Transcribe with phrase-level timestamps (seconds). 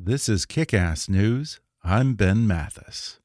[0.00, 1.58] This is Kick-Ass News.
[1.82, 3.18] I'm Ben Mathis.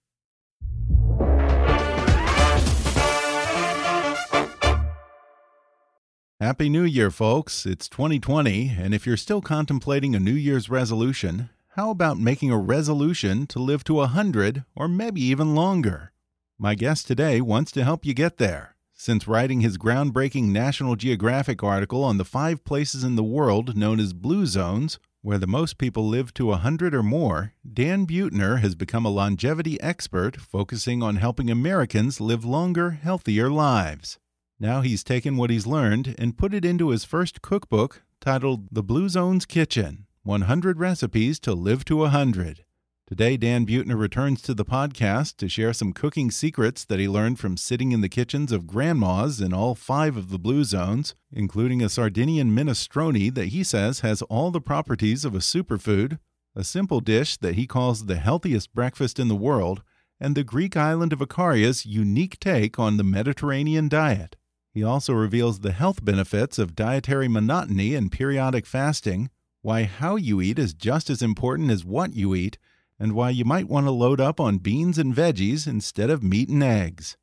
[6.39, 7.67] Happy New Year, folks.
[7.67, 12.57] It's 2020, and if you're still contemplating a New Year's resolution, how about making a
[12.57, 16.11] resolution to live to 100 or maybe even longer?
[16.57, 18.75] My guest today wants to help you get there.
[18.93, 23.99] Since writing his groundbreaking National Geographic article on the five places in the world known
[23.99, 28.75] as blue zones, where the most people live to 100 or more, Dan Buettner has
[28.75, 34.19] become a longevity expert focusing on helping Americans live longer, healthier lives.
[34.59, 38.83] Now he's taken what he's learned and put it into his first cookbook titled The
[38.83, 42.65] Blue Zones Kitchen 100 Recipes to Live to 100.
[43.05, 47.37] Today, Dan Buettner returns to the podcast to share some cooking secrets that he learned
[47.37, 51.81] from sitting in the kitchens of grandmas in all five of the blue zones, including
[51.81, 56.17] a Sardinian minestrone that he says has all the properties of a superfood,
[56.55, 59.83] a simple dish that he calls the healthiest breakfast in the world,
[60.17, 64.37] and the Greek island of Ikaria's unique take on the Mediterranean diet.
[64.73, 69.29] He also reveals the health benefits of dietary monotony and periodic fasting,
[69.61, 72.57] why how you eat is just as important as what you eat,
[73.03, 76.47] and why you might want to load up on beans and veggies instead of meat
[76.47, 77.17] and eggs.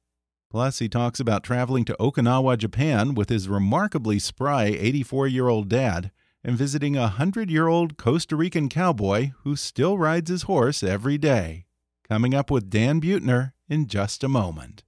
[0.50, 5.70] Plus, he talks about traveling to Okinawa, Japan with his remarkably spry 84 year old
[5.70, 6.10] dad
[6.44, 11.16] and visiting a 100 year old Costa Rican cowboy who still rides his horse every
[11.16, 11.64] day.
[12.06, 14.84] Coming up with Dan Buettner in just a moment.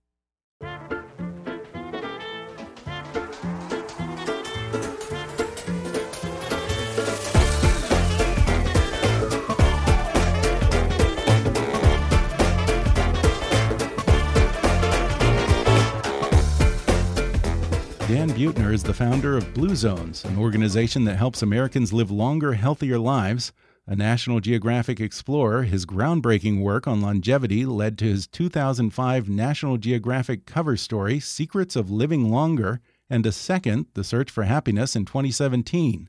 [18.43, 22.55] Dan Buettner is the founder of Blue Zones, an organization that helps Americans live longer,
[22.55, 23.53] healthier lives.
[23.87, 30.45] A National Geographic explorer, his groundbreaking work on longevity led to his 2005 National Geographic
[30.45, 36.09] cover story, Secrets of Living Longer, and a second, The Search for Happiness, in 2017.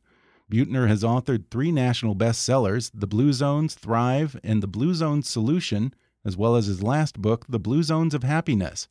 [0.52, 5.94] Buettner has authored three national bestsellers The Blue Zones, Thrive, and The Blue Zones Solution,
[6.26, 8.88] as well as his last book, The Blue Zones of Happiness.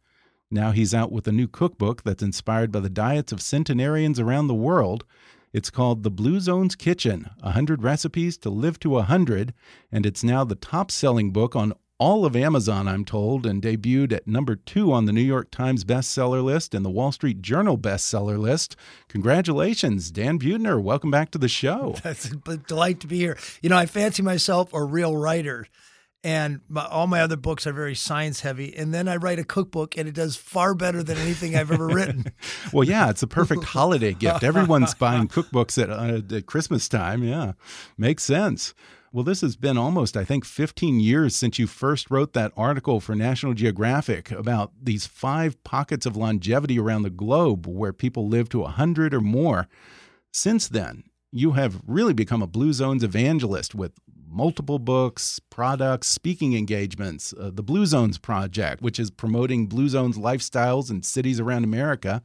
[0.53, 4.49] Now he's out with a new cookbook that's inspired by the diets of centenarians around
[4.49, 5.03] the world.
[5.51, 9.55] It's called The Blue Zones Kitchen 100 Recipes to Live to 100,
[9.91, 14.12] and it's now the top selling book on all of Amazon, I'm told, and debuted
[14.12, 17.79] at number two on the New York Times bestseller list and the Wall Street Journal
[17.79, 18.77] bestseller list.
[19.09, 20.83] Congratulations, Dan Buettner.
[20.83, 21.95] Welcome back to the show.
[22.03, 23.39] That's a delight to be here.
[23.62, 25.67] You know, I fancy myself a real writer
[26.25, 28.77] and my, all my other books are very science heavy.
[28.77, 31.88] And then I write a cookbook, and it does far better than anything I've ever
[31.88, 32.27] written.
[32.72, 34.44] well, yeah, it's a perfect holiday gift.
[34.44, 37.25] Everyone's buying cookbooks at, uh, at Christmas time.
[37.25, 37.53] Yeah,
[37.99, 38.75] makes sense.
[39.12, 42.99] Well, this has been almost, I think, 15 years since you first wrote that article
[42.99, 48.49] for National Geographic about these five pockets of longevity around the globe where people live
[48.50, 49.69] to 100 or more.
[50.32, 53.93] Since then, you have really become a Blue Zones evangelist with
[54.32, 60.19] multiple books, products, speaking engagements, uh, the Blue Zones Project, which is promoting Blue Zones
[60.19, 62.23] lifestyles in cities around America.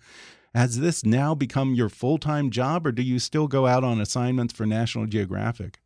[0.56, 4.02] Has this now become your full time job, or do you still go out on
[4.02, 5.80] assignments for National Geographic?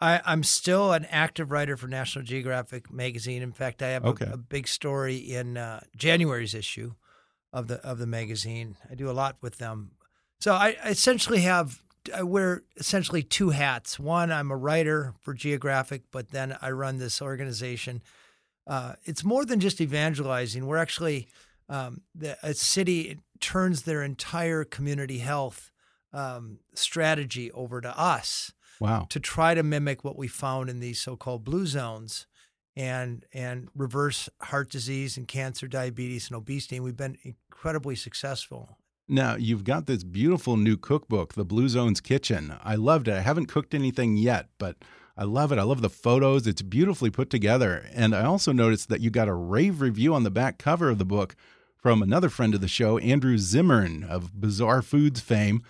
[0.00, 3.42] I, am still an active writer for National Geographic magazine.
[3.42, 4.24] In fact, I have okay.
[4.24, 6.94] a, a, big story in uh, January's issue
[7.52, 8.76] of the of the magazine.
[8.90, 9.92] I do a lot with them.
[10.40, 11.82] So I essentially have
[12.14, 13.98] I wear essentially two hats.
[13.98, 18.02] One, I'm a writer for Geographic, but then I run this organization.
[18.66, 20.66] Uh, it's more than just evangelizing.
[20.66, 21.28] We're actually
[21.68, 25.70] um, the, a city turns their entire community health
[26.12, 29.06] um, strategy over to us Wow.
[29.10, 32.26] to try to mimic what we found in these so-called blue zones
[32.74, 36.76] and and reverse heart disease and cancer, diabetes, and obesity.
[36.76, 38.78] And we've been incredibly successful.
[39.10, 42.54] Now, you've got this beautiful new cookbook, The Blue Zones Kitchen.
[42.62, 43.14] I loved it.
[43.14, 44.76] I haven't cooked anything yet, but
[45.16, 45.58] I love it.
[45.58, 46.46] I love the photos.
[46.46, 47.86] It's beautifully put together.
[47.92, 50.98] And I also noticed that you got a rave review on the back cover of
[50.98, 51.34] the book
[51.76, 55.62] from another friend of the show, Andrew Zimmern of Bizarre Foods fame.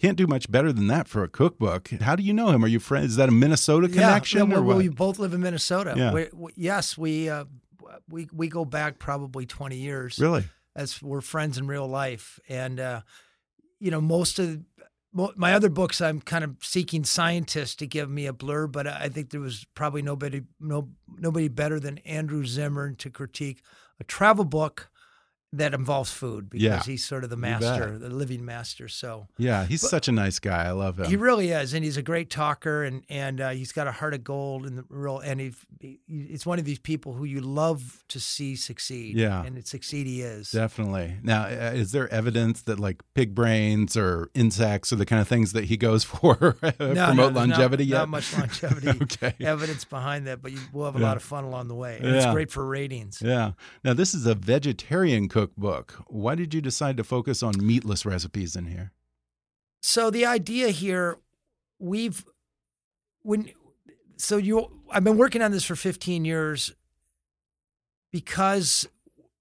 [0.00, 1.90] Can't do much better than that for a cookbook.
[2.00, 2.64] How do you know him?
[2.64, 3.10] Are you friends?
[3.10, 4.76] Is that a Minnesota connection yeah, or what?
[4.76, 5.94] we both live in Minnesota.
[5.96, 6.12] Yeah.
[6.12, 7.44] We, yes, we uh,
[8.08, 10.18] we we go back probably twenty years.
[10.20, 10.44] Really?
[10.78, 12.38] As we're friends in real life.
[12.48, 13.00] And uh,
[13.80, 14.60] you know, most of
[15.12, 19.08] my other books, I'm kind of seeking scientists to give me a blurb, but I
[19.08, 23.62] think there was probably nobody no nobody better than Andrew Zimmern to critique
[23.98, 24.90] a travel book
[25.52, 26.82] that involves food because Yeah.
[26.82, 28.86] he's sort of the master, the living master.
[28.86, 30.64] So Yeah, he's such a nice guy.
[30.66, 31.06] I love him.
[31.06, 34.12] he really is, and he's a great talker, and and uh, he's got a heart
[34.12, 37.40] of gold, and the real, and he, he, it's one of these people who you
[37.40, 39.16] love to see succeed.
[39.16, 39.42] Yeah.
[39.42, 40.50] and it succeed he is.
[40.50, 41.16] Definitely.
[41.22, 45.28] Now, uh, is there evidence that like pig brains or insects are the kind of
[45.28, 49.34] things that he goes for No, promote no, there's not- longevity not, much longevity Okay.
[49.40, 51.06] evidence behind that, but you will have a Yeah.
[51.06, 51.96] lot of fun along the way.
[52.02, 53.22] And it's great for ratings.
[53.24, 53.52] Yeah.
[53.82, 55.92] Now, this is a vegetarian cookbook.
[56.08, 58.92] Why did you decide to focus on meatless recipes in here?
[59.80, 61.18] So the idea here,
[61.78, 62.24] we've
[63.22, 63.50] when
[64.16, 66.72] so you I've been working on this for 15 years
[68.12, 68.88] because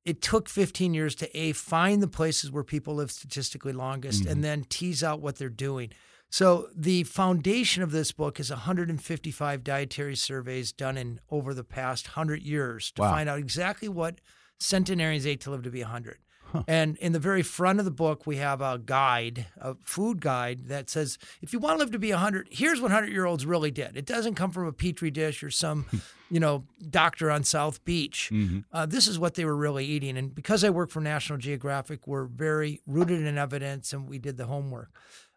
[0.06, 4.32] it took 15 years to a find the places where people live statistically longest Mhm.
[4.32, 5.92] and then tease out what they're doing.
[6.30, 12.08] So the foundation of this book is 155 dietary surveys done in over the past
[12.10, 13.12] 100 years to Wow.
[13.12, 14.20] find out exactly what
[14.60, 16.18] centenarians ate to live to be 100.
[16.52, 16.64] Huh.
[16.66, 20.70] And in the very front of the book, we have a guide, a food guide
[20.70, 23.46] that says, if you want to live to be 100, here's what 100 year olds
[23.46, 23.98] really did.
[23.98, 25.86] It doesn't come from a petri dish or some,
[26.32, 28.30] you know, doctor on South Beach.
[28.32, 28.64] Mhm.
[28.72, 30.18] Uh, this is what they were really eating.
[30.18, 34.38] And because I work for National Geographic, we're very rooted in evidence and we did
[34.38, 34.90] the homework.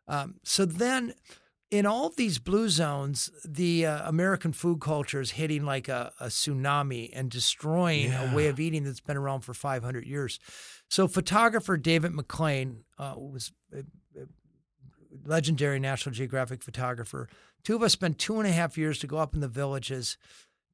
[0.06, 1.14] Um, so then,
[1.70, 6.12] in all of these blue zones, the uh, American food culture is hitting like a,
[6.18, 10.40] a tsunami and destroying a way of eating that's been around for 500 years.
[10.88, 13.78] So, photographer David McLain uh, was a,
[14.20, 14.26] a
[15.24, 17.28] legendary National Geographic photographer.
[17.62, 20.16] Two of us spent two and a half years to go up in the villages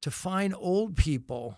[0.01, 1.57] to find old people.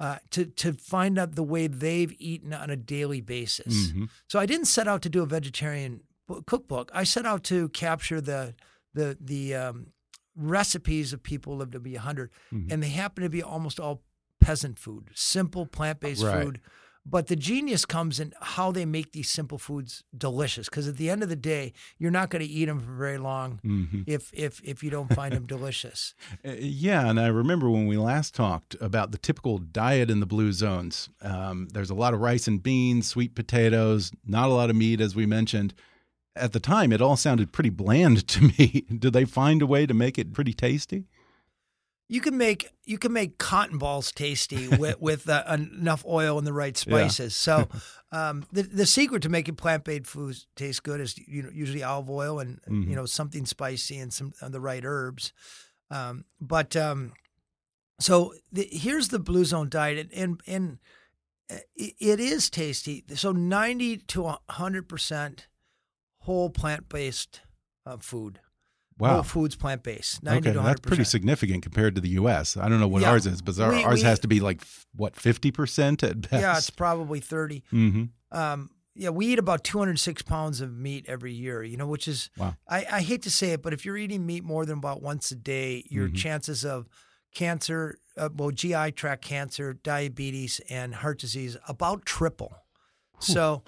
[0.00, 3.90] Uh, to to find out the way they've eaten on a daily basis.
[3.90, 4.08] Mhm.
[4.28, 6.02] So I didn't set out to do a vegetarian
[6.46, 6.90] cookbook.
[6.94, 8.54] I set out to capture the
[8.94, 9.86] the the um,
[10.36, 12.72] recipes of people who live to be 100, Mhm.
[12.72, 14.02] and they happen to be almost all
[14.40, 16.42] peasant food, simple plant based Right.
[16.44, 16.60] food.
[17.10, 20.68] But the genius comes in how they make these simple foods delicious.
[20.68, 23.16] Because at the end of the day, you're not going to eat them for very
[23.16, 24.04] long Mhm.
[24.06, 26.14] if if if you don't find them delicious.
[26.44, 30.26] Uh, Yeah, and I remember when we last talked about the typical diet in the
[30.26, 31.08] blue zones.
[31.22, 35.00] Um, there's a lot of rice and beans, sweet potatoes, not a lot of meat,
[35.00, 35.72] as we mentioned.
[36.38, 38.84] At the time, it all sounded pretty bland to me.
[38.98, 41.04] Did they find a way to make it pretty tasty?
[42.10, 46.46] You can make you can make cotton balls tasty with with uh, enough oil and
[46.46, 47.36] the right spices.
[47.36, 47.68] So,
[48.12, 51.82] um, the the secret to making plant based foods taste good is you know usually
[51.82, 52.88] olive oil and Mhm.
[52.88, 55.32] you know something spicy and some uh, the right herbs.
[55.90, 57.12] Um, but um,
[58.00, 60.78] so the, here's the blue zone diet, and and, and
[61.50, 63.04] uh, it, it is tasty.
[63.14, 65.48] So ninety to hundred percent
[66.28, 67.40] whole plant based
[67.86, 68.38] uh, food.
[68.98, 69.14] Wow.
[69.14, 70.20] Whole foods plant based.
[70.26, 72.56] Okay, that's pretty significant compared to the U.S.
[72.58, 73.10] I don't know what Yeah.
[73.12, 74.60] ours is, but our, We- ours we- has to be like
[74.94, 76.42] what fifty percent at best.
[76.42, 77.62] Yeah, it's probably 30.
[77.70, 82.06] hmm Um, yeah, we eat about 206 pounds of meat every year, you know, which
[82.08, 82.56] is, Wow.
[82.68, 85.30] I, I hate to say it, but if you're eating meat more than about once
[85.30, 86.16] a day, your Mhm.
[86.16, 86.88] chances of
[87.32, 92.52] cancer, uh, well, GI tract cancer, diabetes, and heart disease about triple.
[93.20, 93.62] So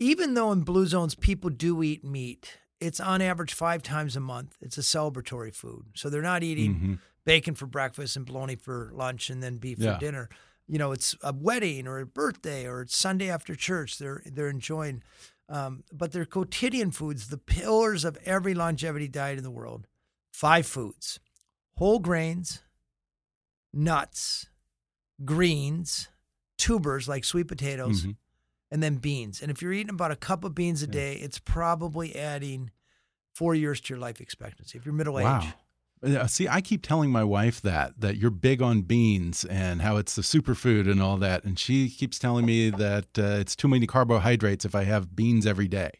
[0.00, 4.20] even though in blue zones people do eat meat, it's on average five times a
[4.20, 4.56] month.
[4.60, 5.86] It's a celebratory food.
[5.94, 6.98] So they're not eating Mhm.
[7.24, 9.94] bacon for breakfast and bologna for lunch and then beef Yeah.
[9.94, 10.28] for dinner.
[10.66, 13.98] You know, it's a wedding or a birthday or it's Sunday after church.
[13.98, 15.02] They're they're enjoying,
[15.48, 19.86] um, but they're quotidian foods, the pillars of every longevity diet in the world.
[20.32, 21.20] Five foods:
[21.74, 22.62] whole grains,
[23.72, 24.46] nuts,
[25.24, 26.08] greens,
[26.56, 28.16] tubers like sweet potatoes, Mhm.
[28.70, 29.42] And then beans.
[29.42, 32.70] And if you're eating about a cup of beans a day, it's probably adding
[33.34, 34.78] four years to your life expectancy.
[34.78, 35.24] If you're middle age.
[35.24, 35.52] Wow.
[36.02, 39.98] Yeah, see, I keep telling my wife that that you're big on beans and how
[39.98, 43.68] it's the superfood and all that, and she keeps telling me that uh, it's too
[43.68, 45.90] many carbohydrates if I have beans every day.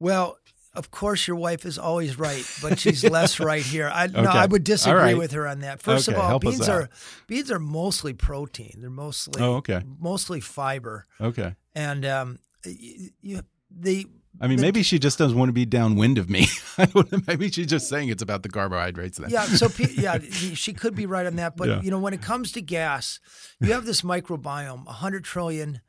[0.00, 0.38] Well,
[0.74, 3.90] of course, your wife is always right, but she's less right here.
[3.92, 5.18] I no, I would disagree right.
[5.18, 5.80] with her on that.
[5.82, 6.88] First Okay, of all, beans are
[7.26, 8.76] beans are mostly protein.
[8.80, 9.82] They're mostly Oh, okay.
[9.98, 11.54] mostly fiber, Okay.
[11.74, 13.40] and um, you, you
[13.70, 14.06] the
[14.40, 16.48] I mean, The- maybe she just doesn't want to be downwind of me.
[17.28, 19.18] Maybe she's just saying it's about the carbohydrates.
[19.18, 19.30] Then.
[19.30, 19.44] yeah.
[19.44, 21.56] So yeah, she could be right on that.
[21.56, 21.80] But Yeah.
[21.82, 23.20] you know, when it comes to gas,
[23.60, 25.80] you have this microbiome, hundred trillion.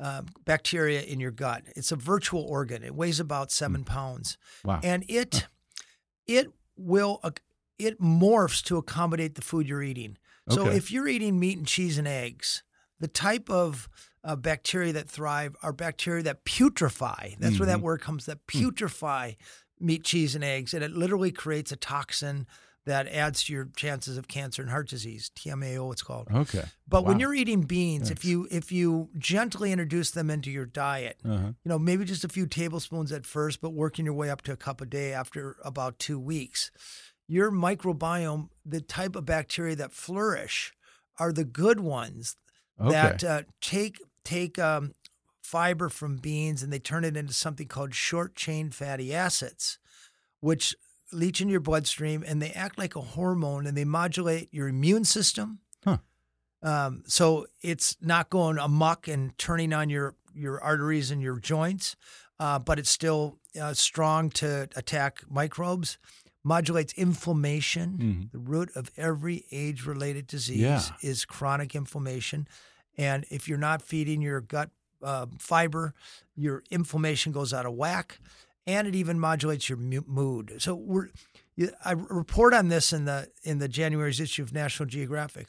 [0.00, 1.62] Uh, bacteria in your gut.
[1.76, 2.82] It's a virtual organ.
[2.82, 4.38] It weighs about seven pounds.
[4.64, 4.80] Wow.
[4.82, 5.46] and it
[6.26, 7.34] it will ac-
[7.78, 10.16] it morphs to accommodate the food you're eating.
[10.48, 10.76] So Okay.
[10.76, 12.62] if you're eating meat and cheese and eggs,
[12.98, 13.88] the type of
[14.24, 17.36] uh, bacteria that thrive are bacteria that putrefy.
[17.38, 18.26] That's where that word comes.
[18.26, 19.36] That putrefy
[19.78, 22.46] meat, cheese, and eggs, and it literally creates a toxin
[22.86, 25.30] that adds to your chances of cancer and heart disease.
[25.36, 26.28] TMAO, it's called.
[26.34, 26.64] Okay.
[26.88, 31.20] But when you're eating beans, if you if you gently introduce them into your diet,
[31.24, 31.48] Uh-huh.
[31.48, 34.52] you know, maybe just a few tablespoons at first, but working your way up to
[34.52, 36.70] a cup a day after about two weeks,
[37.28, 40.72] your microbiome, the type of bacteria that flourish,
[41.18, 42.36] are the good ones
[42.80, 42.92] Okay.
[42.92, 44.94] that uh, take take um,
[45.42, 49.78] fiber from beans and they turn it into something called short chain fatty acids,
[50.40, 50.74] which
[51.12, 55.04] leach into your bloodstream and they act like a hormone and they modulate your immune
[55.04, 55.58] system.
[55.84, 55.98] Huh.
[56.62, 61.96] Um, so it's not going amok and turning on your your arteries and your joints,
[62.38, 65.98] uh, but it's still uh, strong to attack microbes.
[66.44, 67.98] Modulates inflammation.
[67.98, 68.32] Mhm.
[68.32, 70.82] The root of every age-related disease Yeah.
[71.02, 72.46] is chronic inflammation,
[72.96, 74.70] and if you're not feeding your gut
[75.02, 75.94] uh, fiber,
[76.36, 78.20] your inflammation goes out of whack,
[78.66, 80.54] and it even modulates your mood.
[80.58, 81.08] So we're
[81.84, 85.48] I report on this in the in the January's issue of National Geographic.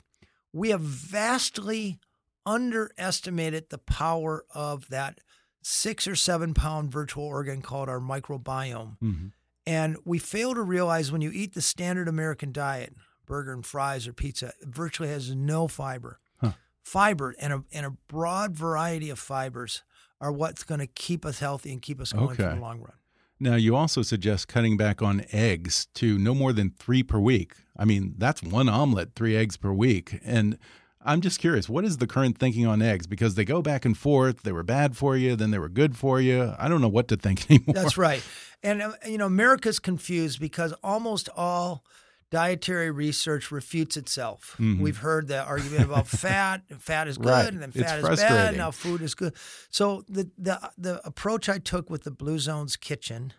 [0.53, 1.99] We have vastly
[2.45, 5.19] underestimated the power of that
[5.63, 8.97] six or seven pound virtual organ called our microbiome.
[8.99, 9.31] Mhm.
[9.65, 12.95] And we fail to realize when you eat the standard American diet,
[13.27, 16.19] burger and fries or pizza, it virtually has no fiber.
[16.41, 16.53] Huh.
[16.83, 19.83] Fiber and a, and a broad variety of fibers
[20.19, 22.93] are what's going to keep us healthy and keep us going for the long run.
[23.41, 27.55] Now, you also suggest cutting back on eggs to no more than three per week.
[27.75, 30.19] I mean, that's one omelet, three eggs per week.
[30.23, 30.59] And
[31.03, 33.07] I'm just curious, what is the current thinking on eggs?
[33.07, 34.43] Because they go back and forth.
[34.43, 36.53] They were bad for you, then they were good for you.
[36.59, 37.73] I don't know what to think anymore.
[37.73, 38.23] That's right.
[38.61, 41.83] And, uh, you know, America's confused because almost all
[42.31, 44.55] dietary research refutes itself.
[44.59, 47.31] We've heard the argument about fat, and fat is good, Mm-hmm.
[47.37, 47.47] Right.
[47.53, 49.33] and then It's fat is bad, now food is good.
[49.69, 53.33] So the, the, the approach I took with the Blue Zones Kitchen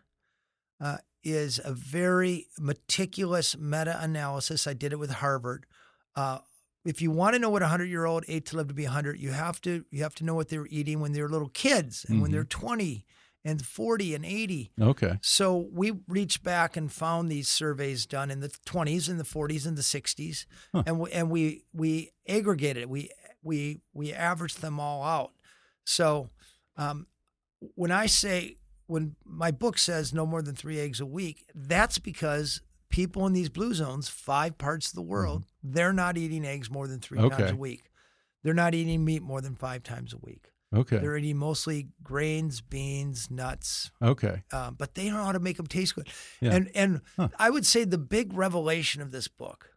[0.81, 4.67] uh, is a very meticulous meta analysis.
[4.67, 5.67] I did it with Harvard.
[6.15, 6.39] Uh,
[6.85, 8.85] if you want to know what a hundred year old ate to live to be
[8.85, 11.29] hundred, you have to you have to know what they were eating when they were
[11.29, 12.35] little kids and when Mm-hmm.
[12.35, 13.07] they're twenty
[13.45, 14.73] and forty and eighty.
[14.81, 15.19] Okay.
[15.23, 19.67] So we reached back and found these surveys done in the 20s and the 40s
[19.67, 20.47] and the 60s,
[20.87, 22.89] and we, and we we aggregated it.
[22.89, 23.11] We
[23.43, 25.33] we we averaged them all out.
[25.85, 26.31] So
[26.77, 27.07] um,
[27.75, 31.99] when I say when my book says no more than three eggs a week, that's
[31.99, 36.71] because people in these blue zones, five parts of the world, they're not eating eggs
[36.71, 37.91] more than three times a week.
[38.43, 40.52] They're not eating meat more than five times a week.
[40.75, 40.99] Okay.
[40.99, 44.43] They're eating mostly grains, beans, nuts, Okay.
[44.53, 46.09] um, but they don't know how to make them taste good.
[46.41, 46.55] Yeah.
[46.55, 47.29] And and Huh.
[47.39, 49.71] I would say the big revelation of this book,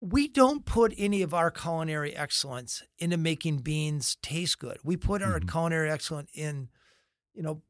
[0.00, 4.78] we don't put any of our culinary excellence into making beans taste good.
[4.84, 5.32] We put Mm-hmm.
[5.32, 6.68] our culinary excellence in,
[7.34, 7.62] you know,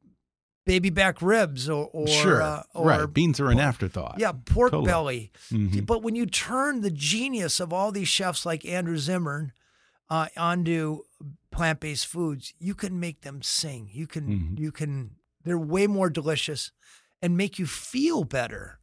[0.67, 2.43] baby back ribs or or sure.
[2.43, 3.13] uh, or right.
[3.13, 4.17] Beans are an afterthought.
[4.19, 4.87] yeah, pork Totally.
[4.87, 5.33] belly.
[5.51, 5.87] Mhm.
[5.87, 9.53] But when you turn the genius of all these chefs like Andrew Zimmern
[10.11, 11.01] uh, onto
[11.51, 13.89] plant-based foods, you can make them sing.
[13.93, 14.59] You can Mhm.
[14.59, 16.73] you can they're way more delicious
[17.23, 18.79] and make you feel better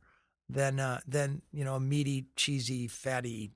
[0.50, 3.52] than uh, than you know a meaty, cheesy, fatty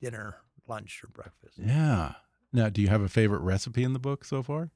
[0.00, 0.36] dinner,
[0.66, 1.58] lunch, or breakfast.
[1.58, 2.14] Yeah.
[2.52, 4.70] Now, do you have a favorite recipe in the book so far?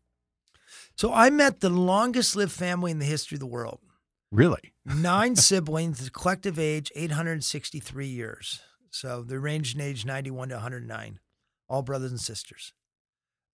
[0.96, 3.80] So I met the longest lived family in the history of the world.
[4.30, 4.74] Really?
[4.84, 8.60] Nine siblings, the collective age 863 years.
[8.90, 11.18] So they ranged in age 91 to 109,
[11.68, 12.72] all brothers and sisters.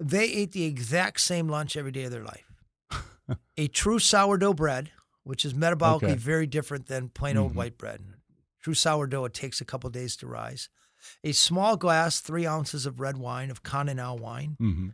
[0.01, 2.45] They ate the exact same lunch every day of their life.
[3.57, 4.93] a true sourdough bread,
[5.25, 6.15] which is metabolically Okay.
[6.15, 7.57] very different than plain old Mhm.
[7.57, 8.15] white bread.
[8.61, 10.69] True sourdough, it takes a couple days to rise.
[11.25, 14.89] A small glass, three ounces of red wine, of Continental wine hmm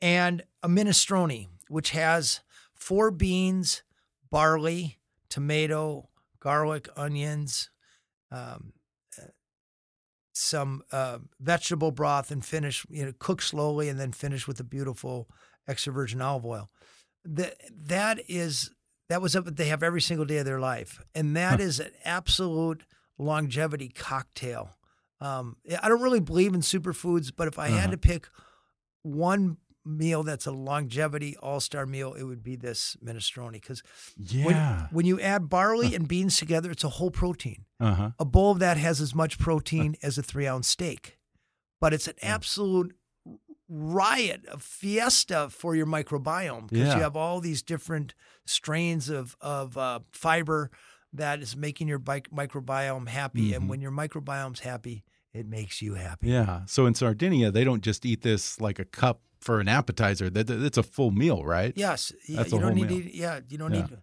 [0.00, 2.40] and a minestrone, which has
[2.74, 3.82] four beans,
[4.30, 6.08] barley, tomato,
[6.40, 7.70] garlic, onions,
[8.30, 8.72] um,
[10.42, 14.64] some uh, vegetable broth, and finish, you know, cook slowly and then finish with a
[14.64, 15.28] beautiful
[15.68, 16.70] extra virgin olive oil.
[17.24, 18.70] That that is
[19.08, 21.90] That was what they have every single day of their life, and that is an
[22.04, 22.84] absolute
[23.18, 24.70] longevity cocktail.
[25.20, 27.78] Um, I don't really believe in superfoods, but if I Uh-huh.
[27.78, 28.28] had to pick
[29.02, 33.82] one meal that's a longevity all star meal, it would be this minestrone because
[34.30, 34.86] when, Yeah.
[34.92, 37.64] when you add barley and beans together, it's a whole protein.
[37.80, 38.10] Uh huh.
[38.18, 41.18] A bowl of that has as much protein as a three ounce steak,
[41.80, 42.94] but it's an absolute
[43.68, 46.96] riot, a fiesta for your microbiome because Yeah.
[46.96, 50.70] you have all these different strains of of uh, fiber
[51.12, 53.68] that is making your microbiome happy, and Mhm.
[53.68, 56.28] when your microbiome's happy, it makes you happy.
[56.28, 56.64] Yeah.
[56.66, 60.30] So in Sardinia, they don't just eat this like a cup for an appetizer.
[60.30, 61.72] That it's a full meal, right?
[61.76, 63.00] Yes, That's you a don't whole need meal.
[63.00, 63.08] to.
[63.08, 63.80] eat- Yeah, you don't Yeah.
[63.82, 63.98] need to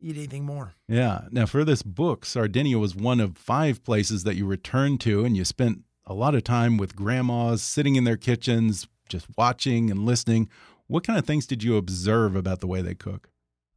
[0.00, 0.74] eat anything more.
[0.88, 1.28] Yeah.
[1.30, 5.36] Now, for this book, Sardinia was one of five places that you returned to, and
[5.36, 10.04] you spent a lot of time with grandmas sitting in their kitchens, just watching and
[10.04, 10.48] listening.
[10.88, 13.30] What kind of things did you observe about the way they cook?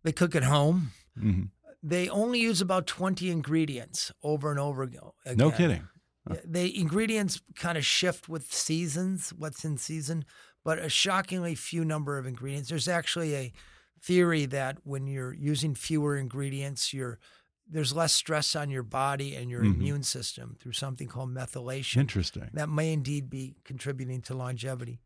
[0.04, 0.92] They cook at home.
[1.18, 1.44] hmm
[1.84, 5.02] They only use about twenty ingredients over and over again.
[5.36, 5.88] No kidding.
[6.28, 10.26] Yeah, The ingredients kind of shift with seasons, what's in season,
[10.66, 12.68] but a shockingly few number of ingredients.
[12.70, 13.54] There's actually a
[14.02, 17.20] theory that when you're using fewer ingredients, you're
[17.68, 19.74] there's less stress on your body and your Mhm.
[19.74, 21.98] immune system through something called methylation.
[21.98, 22.48] Interesting.
[22.54, 25.00] That may indeed be contributing to longevity.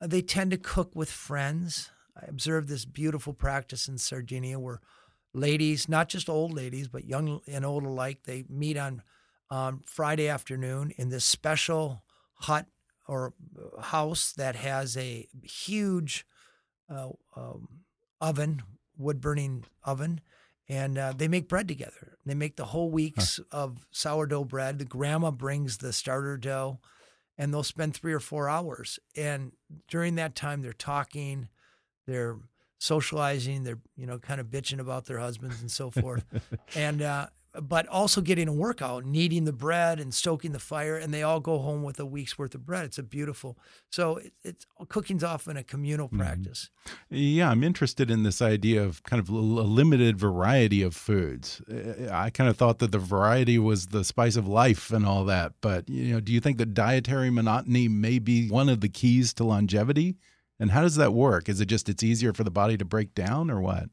[0.00, 1.90] Uh, They tend to cook with friends.
[2.16, 4.80] I observed this beautiful practice in Sardinia where
[5.34, 9.02] ladies, not just old ladies, but young and old alike, they meet on
[9.50, 12.66] um, Friday afternoon in this special hut
[13.06, 13.34] or
[13.80, 16.26] house that has a huge
[16.88, 17.68] uh, um,
[18.20, 18.62] oven,
[18.96, 20.20] wood burning oven,
[20.68, 22.18] and uh, they make bread together.
[22.24, 24.78] They make the whole weeks of sourdough bread.
[24.78, 26.78] The grandma brings the starter dough,
[27.36, 28.98] and they'll spend three or four hours.
[29.16, 29.52] And
[29.88, 31.48] during that time, they're talking,
[32.06, 32.38] they're
[32.78, 36.24] socializing, they're you know kind of bitching about their husbands and so forth,
[36.76, 37.26] and uh,
[37.60, 41.40] but also getting a workout, kneading the bread and stoking the fire, and they all
[41.40, 42.84] go home with a week's worth of bread.
[42.84, 43.58] It's a beautiful.
[43.90, 46.70] So it, it's cooking's often a communal practice.
[47.10, 51.60] Yeah, I'm interested in this idea of kind of a limited variety of foods.
[51.70, 55.24] Uh, I kind of thought that the variety was the spice of life and all
[55.26, 55.52] that.
[55.60, 59.34] But you know, do you think that dietary monotony may be one of the keys
[59.34, 60.16] to longevity?
[60.58, 61.48] And how does that work?
[61.48, 63.90] Is it just it's easier for the body to break down, or what?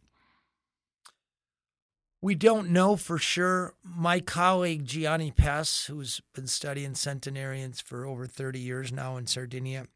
[2.22, 3.76] We don't know for sure.
[3.84, 9.88] My colleague Gianni Pes, who's been studying centenarians for over 30 years now in Sardinia,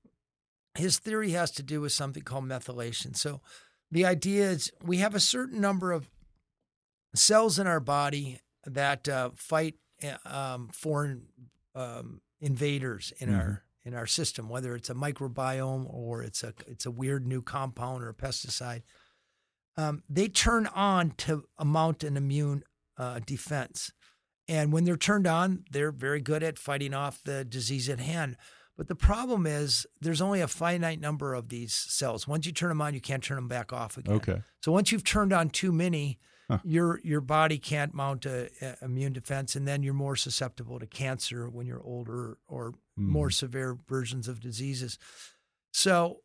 [0.75, 3.15] his theory has to do with something called methylation.
[3.15, 3.41] So
[3.91, 6.09] the idea is we have a certain number of
[7.13, 11.25] cells in our body that uh, fight uh, um, foreign
[11.75, 13.37] um, invaders in Mhm.
[13.39, 17.41] our in our system, whether it's a microbiome or it's a it's a weird new
[17.41, 18.81] compound or a pesticide
[19.77, 22.63] um, they turn on to mount an immune
[22.97, 23.91] uh, defense.
[24.47, 28.35] And when they're turned on, they're very good at fighting off the disease at hand.
[28.77, 32.27] But the problem is there's only a finite number of these cells.
[32.27, 34.15] Once you turn them on, you can't turn them back off again.
[34.15, 34.41] Okay.
[34.61, 36.57] So once you've turned on too many, Huh.
[36.65, 40.85] your your body can't mount a, a immune defense, and then you're more susceptible to
[40.85, 44.99] cancer when you're older or more severe versions of diseases.
[45.71, 46.17] So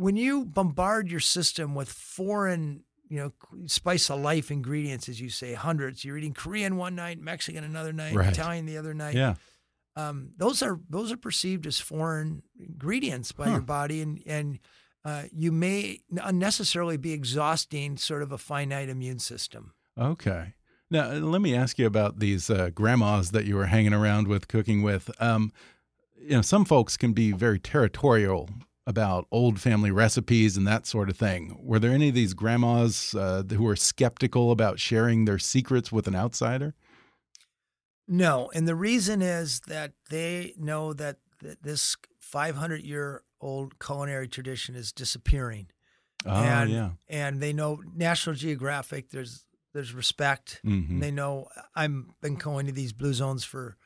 [0.00, 3.32] when you bombard your system with foreign, you know,
[3.66, 7.92] spice of life ingredients, as you say, hundreds, you're eating Korean one night, Mexican another
[7.92, 8.32] night, Right.
[8.32, 9.14] Italian the other night.
[9.14, 9.34] Yeah.
[9.96, 13.50] Um, those are those are perceived as foreign ingredients by Huh.
[13.52, 14.58] your body, and and
[15.04, 19.72] uh, you may unnecessarily be exhausting sort of a finite immune system.
[19.98, 20.54] Okay.
[20.90, 24.28] Now, uh, let me ask you about these uh, grandmas that you were hanging around
[24.28, 25.10] with, cooking with.
[25.20, 25.52] Um,
[26.20, 28.48] you know, some folks can be very territorial
[28.86, 31.58] about old family recipes and that sort of thing.
[31.62, 36.08] Were there any of these grandmas uh, who were skeptical about sharing their secrets with
[36.08, 36.74] an outsider?
[38.08, 44.28] No, and the reason is that they know that th- this 500 year old culinary
[44.28, 45.68] tradition is disappearing.
[46.26, 46.90] Oh, and, yeah.
[47.08, 49.10] And they know National Geographic.
[49.10, 50.60] There's there's respect.
[50.64, 51.00] Mhm.
[51.00, 53.76] They know I'm been going to these blue zones for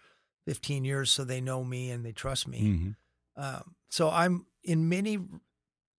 [0.47, 2.63] 15 years, so they know me and they trust me.
[2.63, 2.97] Mhm.
[3.37, 5.19] Um, so I'm in many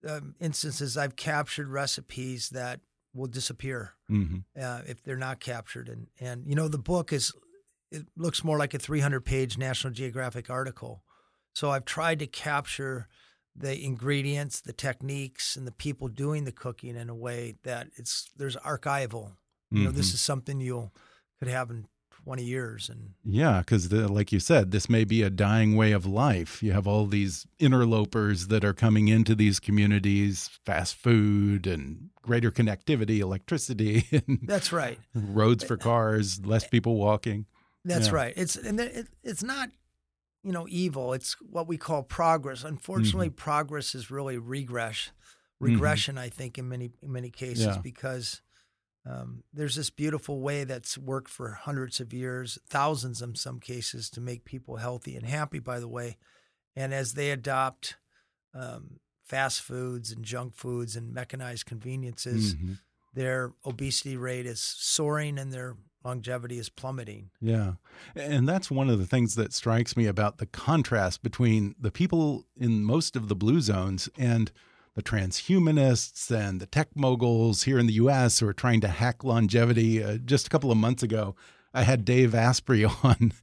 [0.08, 2.82] um, instances I've captured recipes that
[3.13, 4.43] will disappear Mhm.
[4.60, 5.89] uh, if they're not captured.
[5.89, 7.32] And and you know the book is
[7.91, 11.04] it looks more like a 300 page National Geographic article.
[11.54, 13.08] So I've tried to capture
[13.56, 18.30] the ingredients, the techniques, and the people doing the cooking in a way that it's
[18.36, 19.38] there's archival.
[19.71, 20.13] You know, this Mhm.
[20.15, 20.93] is something you'll
[21.39, 21.88] could have in
[22.26, 22.90] 20 years.
[22.90, 26.62] And yeah, because like you said, this may be a dying way of life.
[26.64, 32.52] You have all these interlopers that are coming into these communities, fast food and greater
[32.52, 34.06] connectivity, electricity.
[34.28, 35.00] And That's right.
[35.14, 37.46] Roads for cars, less people walking.
[37.86, 38.14] That's Yeah.
[38.16, 38.34] right.
[38.36, 39.70] It's and it, it's not
[40.44, 41.14] you know evil.
[41.14, 42.64] It's what we call progress.
[42.64, 43.36] Unfortunately, Mm-hmm.
[43.36, 45.12] progress is really regress,
[45.60, 46.18] regression.
[46.18, 47.78] I think in many in many cases Yeah.
[47.84, 48.42] because
[49.06, 54.10] um, there's this beautiful way that's worked for hundreds of years, thousands in some cases,
[54.12, 55.60] to make people healthy and happy.
[55.60, 56.18] By the way,
[56.76, 57.98] and as they adopt
[58.54, 62.80] um, fast foods and junk foods and mechanized conveniences, Mhm.
[63.13, 67.32] their obesity rate is soaring and their longevity is plummeting.
[67.41, 67.74] Yeah.
[68.15, 72.46] And that's one of the things that strikes me about the contrast between the people
[72.56, 74.52] in most of the blue zones and
[74.96, 79.24] the transhumanists and the tech moguls here in the US who are trying to hack
[79.24, 80.04] longevity.
[80.04, 81.36] Uh, just a couple of months ago,
[81.74, 83.34] I had Dave Asprey on,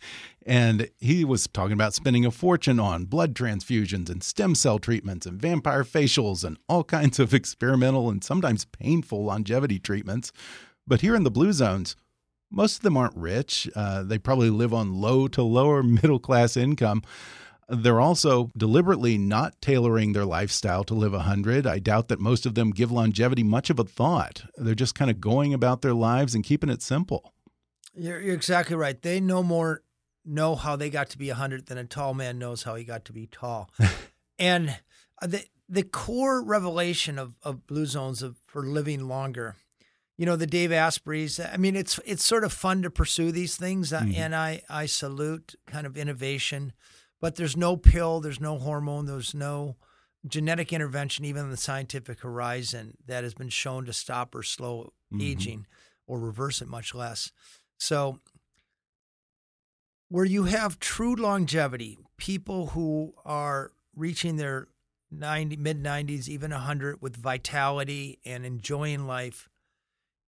[0.47, 5.27] and he was talking about spending a fortune on blood transfusions and stem cell treatments
[5.27, 10.33] and vampire facials and all kinds of experimental and sometimes painful longevity treatments.
[10.87, 11.95] But here in the blue zones,
[12.51, 13.69] most of them aren't rich.
[13.77, 17.03] Uh, they probably live on low to lower middle class income.
[17.69, 21.67] They're also deliberately not tailoring their lifestyle to live 100.
[21.67, 24.43] I doubt that most of them give longevity much of a thought.
[24.57, 27.33] They're just kind of going about their lives and keeping it simple.
[27.95, 29.01] You're, you're exactly right.
[29.01, 29.83] They no more
[30.25, 33.05] know how they got to be 100 than a tall man knows how he got
[33.07, 33.71] to be tall.
[34.39, 34.77] and
[35.21, 39.57] the the core revelation of, of blue zones of for living longer,
[40.19, 41.41] you know, the Dave Aspreys.
[41.41, 44.17] I mean, it's it's sort of fun to pursue these things, uh, Mhm.
[44.17, 46.73] and I I salute kind of innovation.
[47.23, 49.77] But there's no pill, there's no hormone, there's no
[50.27, 54.93] genetic intervention, even on the scientific horizon, that has been shown to stop or slow
[55.13, 55.23] Mhm.
[55.23, 55.67] aging
[56.07, 57.31] or reverse it, much less.
[57.79, 58.21] So,
[60.09, 64.69] where you have true longevity, people who are reaching their
[65.11, 69.49] 90, mid 90s, even 100 with vitality and enjoying life,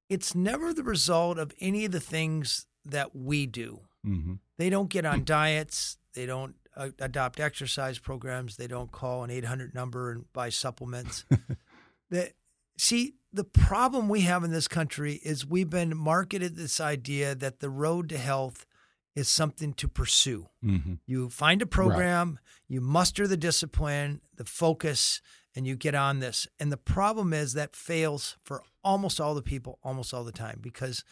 [0.09, 3.80] it's never the result of any of the things that we do.
[4.04, 5.98] hmm They don't get on diets.
[6.12, 8.57] They don't uh, adopt exercise programs.
[8.57, 11.25] They don't call an 800 number and buy supplements.
[12.11, 12.33] the,
[12.77, 17.61] see, the problem we have in this country is we've been marketed this idea that
[17.61, 18.67] the road to health
[19.15, 20.49] is something to pursue.
[20.63, 25.21] hmm You find a program, you muster the discipline, the focus,
[25.55, 26.49] and you get on this.
[26.59, 30.59] And the problem is that fails for almost all the people almost all the time
[30.61, 31.05] because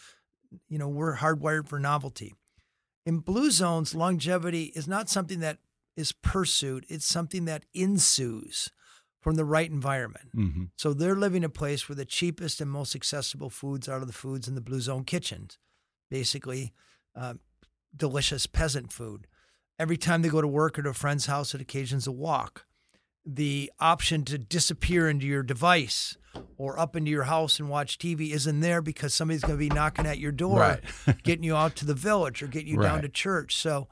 [0.68, 2.35] you know, we're hardwired for novelty.
[3.04, 5.58] In blue zones, longevity is not something that
[5.96, 8.70] is pursued, it's something that ensues
[9.20, 10.30] from the right environment.
[10.34, 14.04] hmm So they're living in a place where the cheapest and most accessible foods are
[14.04, 15.58] the foods in the blue zone kitchens,
[16.10, 16.72] basically
[17.14, 17.34] uh,
[17.96, 19.26] delicious peasant food.
[19.78, 22.66] Every time they go to work or to a friend's house, it occasions a walk.
[23.24, 26.16] The option to disappear into your device
[26.56, 29.68] or up into your house and watch TV isn't there because somebody's going to be
[29.68, 30.82] knocking at your door, Right.
[31.22, 33.56] getting you out to the village or getting you down to church.
[33.56, 33.88] So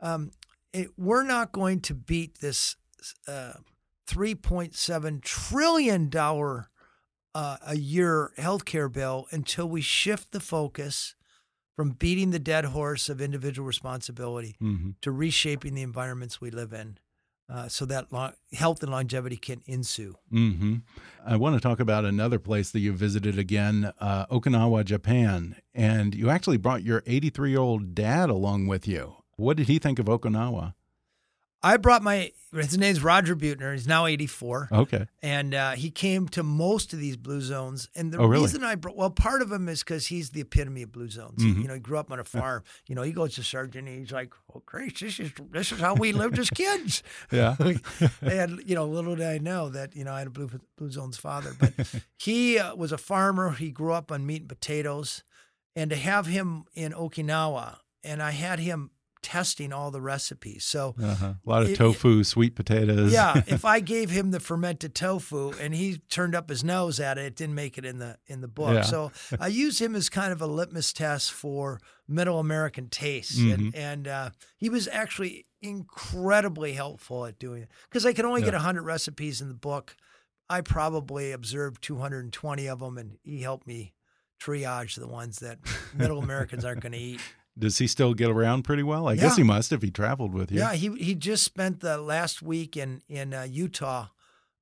[0.00, 0.32] um,
[0.72, 2.76] it, we're not going to beat this
[3.28, 3.54] uh,
[4.08, 6.10] $3.7 trillion
[7.34, 11.14] uh, a year healthcare bill until we shift the focus
[11.76, 16.72] from beating the dead horse of individual responsibility hmm to reshaping the environments we live
[16.72, 16.96] in
[17.48, 18.06] uh, so that
[18.52, 20.14] health and longevity can ensue.
[20.30, 20.76] hmm
[21.26, 25.56] I want to talk about another place that you visited again, uh, Okinawa, Japan.
[25.74, 29.16] And you actually brought your 83 year old dad along with you.
[29.36, 30.74] What did he think of Okinawa?
[31.64, 33.72] I brought my, his name's Roger Buettner.
[33.72, 34.68] He's now 84.
[34.70, 35.06] Okay.
[35.22, 37.88] and uh, he came to most of these blue zones.
[37.96, 38.42] And the Oh, really?
[38.42, 41.42] reason I brought, well, part of him is because he's the epitome of blue zones.
[41.42, 41.62] Mhm.
[41.62, 42.62] You know, he grew up on a farm.
[42.86, 45.80] you know, he goes to Sargent and he's like, "Oh, Grace, this is this is
[45.80, 47.56] how we lived as kids." Yeah.
[48.22, 50.90] and you know, little did I know that you know I had a blue blue
[50.90, 51.72] zones father, but
[52.18, 53.50] he uh, was a farmer.
[53.52, 55.24] He grew up on meat and potatoes,
[55.74, 58.90] and to have him in Okinawa, and I had him
[59.24, 60.64] testing all the recipes.
[60.64, 61.34] So Uh-huh.
[61.44, 63.12] A lot of It- tofu, sweet potatoes.
[63.12, 67.18] yeah, if I gave him the fermented tofu and he turned up his nose at
[67.18, 68.74] it, it didn't make it in the in the book.
[68.74, 68.82] Yeah.
[68.82, 69.10] So
[69.40, 73.52] I use him as kind of a litmus test for middle American tastes, Mm-hmm.
[73.52, 78.42] and and uh, he was actually incredibly helpful at doing it because I could only
[78.42, 78.58] get Yeah.
[78.60, 79.96] hundred recipes in the book.
[80.50, 83.94] I probably observed 220 of them, and he helped me
[84.38, 85.58] triage the ones that
[85.94, 87.20] middle Americans aren't going to eat.
[87.58, 89.06] Does he still get around pretty well?
[89.08, 90.58] I guess he must if he traveled with you.
[90.58, 94.08] Yeah, he he just spent the last week in in uh, Utah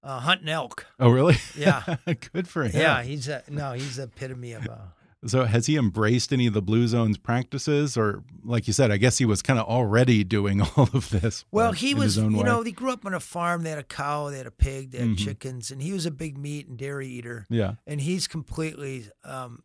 [0.02, 0.87] uh, hunting elk.
[1.00, 1.37] Oh, really?
[1.57, 1.96] Yeah.
[2.33, 2.81] Good for him.
[2.81, 4.92] Yeah, he's a no, he's the epitome of a
[5.24, 8.96] So has he embraced any of the Blue Zones practices, or like you said, I
[8.98, 11.44] guess he was kind of already doing all of this.
[11.52, 12.42] Well, he was, you way?
[12.42, 13.62] know, he grew up on a farm.
[13.62, 15.18] They had a cow, they had a pig, they had Mhm.
[15.18, 17.46] chickens, and he was a big meat and dairy eater.
[17.48, 19.62] yeah, And he's completely um,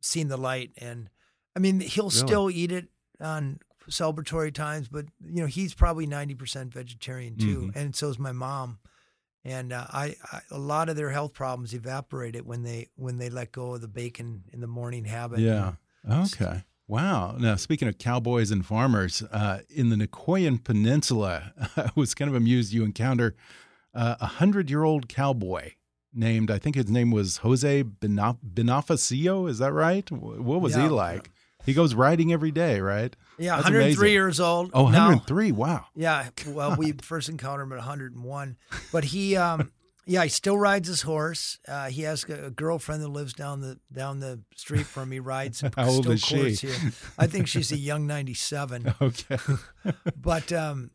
[0.00, 0.70] seen the light.
[0.78, 1.10] And
[1.56, 2.16] I mean, he'll Really?
[2.28, 2.88] still eat it
[3.20, 3.58] on
[3.90, 7.76] celebratory times, but you know, he's probably ninety percent vegetarian too, Mhm.
[7.76, 8.78] and so is my mom.
[9.44, 13.30] And uh, I, I, a lot of their health problems evaporated when they when they
[13.30, 15.38] let go of the bacon in the morning habit.
[15.40, 15.74] yeah.
[16.08, 16.64] Okay.
[16.88, 17.36] Wow.
[17.38, 22.34] Now, speaking of cowboys and farmers, uh, in the Nicoyan Peninsula, I was kind of
[22.36, 23.34] amused you encounter
[23.94, 25.72] uh, a hundred-year-old cowboy
[26.12, 30.10] named, I think his name was Jose Benof- Is that right?
[30.12, 31.30] What was he like?
[31.66, 33.14] He goes riding every day, right?
[33.38, 34.12] yeah, That's 103 amazing.
[34.12, 34.70] years old.
[34.72, 35.08] Oh, now.
[35.08, 35.52] 103.
[35.52, 35.86] Wow.
[35.94, 38.56] Yeah, well, we first encountered him at 101,
[38.92, 39.72] but he, um,
[40.06, 41.58] yeah, he still rides his horse.
[41.66, 45.12] Uh, he has a, a girlfriend that lives down the down the street from him.
[45.12, 45.62] He rides.
[45.64, 46.52] and How old is she?
[46.54, 46.92] Here.
[47.18, 48.94] I think she's a young 97.
[49.02, 49.36] Okay.
[50.16, 50.92] But um,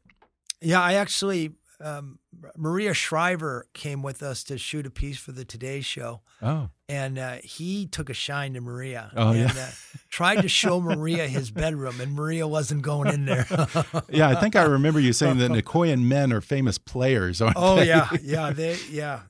[0.61, 1.51] yeah, I actually
[1.83, 2.19] um,
[2.57, 7.17] Maria Shriver came with us to shoot a piece for the Today Show, Oh, and
[7.19, 9.11] uh, he took a shine to Maria.
[9.15, 9.63] Oh, and, yeah.
[9.67, 9.71] uh,
[10.09, 13.45] tried to show Maria his bedroom, and Maria wasn't going in there.
[14.09, 14.29] yeah.
[14.29, 17.87] I think I remember you saying that Nicoyan men are famous players, aren't Oh they?
[17.87, 19.21] yeah, yeah, they yeah.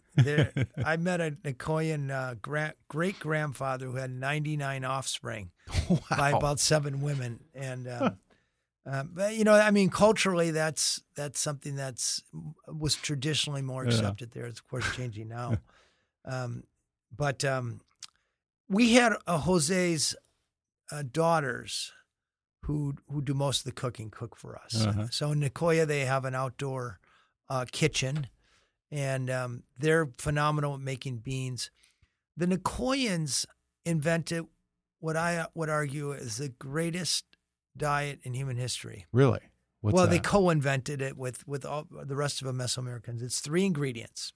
[0.83, 5.51] I met a Nicoyan uh, gra- great grandfather who had 99 offspring
[6.09, 7.87] by about seven women, and
[8.85, 12.23] um, uh, but you know, I mean, culturally, that's that's something that's
[12.67, 13.89] was traditionally more Yeah.
[13.89, 14.45] accepted there.
[14.45, 15.57] It's of course changing now,
[16.25, 16.63] um,
[17.15, 17.81] but um,
[18.69, 20.15] we had a Jose's
[20.91, 21.91] uh, daughters
[22.63, 24.85] who who do most of the cooking cook for us.
[24.85, 25.07] Uh-huh.
[25.11, 26.99] So in Nicoya, they have an outdoor
[27.49, 28.27] uh, kitchen,
[28.91, 31.69] and um, they're phenomenal at making beans.
[32.37, 33.45] The Nicoyans
[33.85, 34.45] invented
[34.99, 37.25] what I would argue is the greatest
[37.75, 39.05] diet in human history.
[39.11, 39.39] Really?
[39.81, 43.23] What's well, they co-invented it with with all the rest of the Mesoamericans.
[43.23, 44.31] It's three ingredients: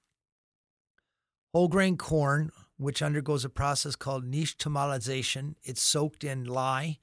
[1.53, 5.55] whole grain corn, which undergoes a process called niche nixtamalization.
[5.63, 6.97] It's soaked in lye,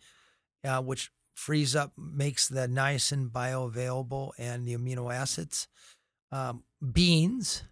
[0.65, 5.69] uh, which frees up, makes the niacin bioavailable and the amino acids.
[6.33, 7.63] Um, beans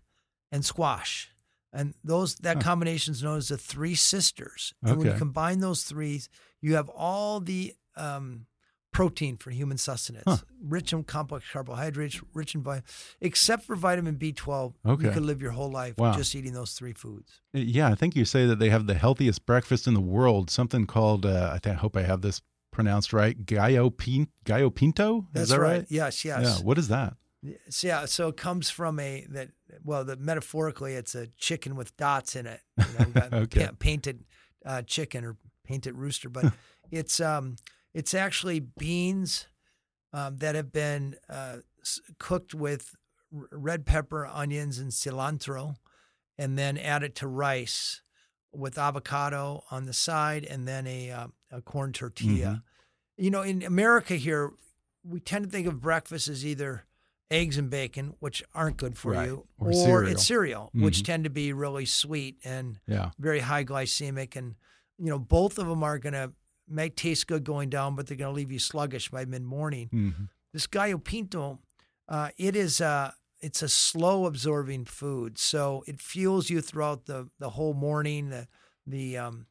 [0.53, 1.31] and squash,
[1.73, 2.63] and those that Huh.
[2.63, 4.73] combination is known as the three sisters.
[4.83, 6.23] And when you combine those three,
[6.61, 8.47] you have all the um,
[8.93, 10.37] protein for human sustenance, Huh.
[10.63, 12.85] rich in complex carbohydrates, rich in vitamin,
[13.21, 14.75] except for vitamin B12.
[14.85, 15.05] Okay.
[15.07, 16.13] You could live your whole life Wow.
[16.17, 17.41] just eating those three foods.
[17.53, 20.51] Yeah, I think you say that they have the healthiest breakfast in the world.
[20.51, 24.71] Something called, uh, I, think, I hope I have this pronounced right, gallo, pin, gallo
[24.71, 25.29] pinto?
[25.33, 25.87] That's Is that right?
[25.89, 26.43] Yes, yes.
[26.43, 26.65] Yeah.
[26.65, 27.15] What is that?
[27.71, 29.49] So, yeah, so it comes from a that
[29.83, 32.61] well, the metaphorically, it's a chicken with dots in it.
[32.77, 33.69] You know, Okay.
[33.79, 34.25] painted
[34.67, 36.53] uh, chicken or painted rooster, but
[36.91, 37.57] it's um
[37.95, 39.47] it's actually beans
[40.13, 41.59] um, that have been uh,
[42.19, 42.95] cooked with
[43.31, 45.77] red pepper, onions, and cilantro,
[46.39, 48.03] and then added to rice
[48.53, 52.63] with avocado on the side, and then a uh, a corn tortilla.
[53.17, 54.53] You know, in America here,
[55.05, 56.85] we tend to think of breakfast as either
[57.31, 59.27] eggs and bacon, which aren't good for Right.
[59.27, 61.05] you, Or it's cereal, which Mhm.
[61.05, 63.11] tend to be really sweet and Yeah.
[63.19, 64.35] very high glycemic.
[64.35, 64.57] And,
[64.99, 66.33] you know, both of them are going to
[66.71, 69.89] make taste good going down, but they're going to leave you sluggish by mid morning.
[69.93, 70.29] Mhm.
[70.53, 71.59] This gallo pinto,
[72.09, 75.39] uh, it is a, it's a slow absorbing food.
[75.39, 78.31] So it fuels you throughout the, the whole morning.
[78.31, 78.49] The,
[78.87, 79.47] the, um,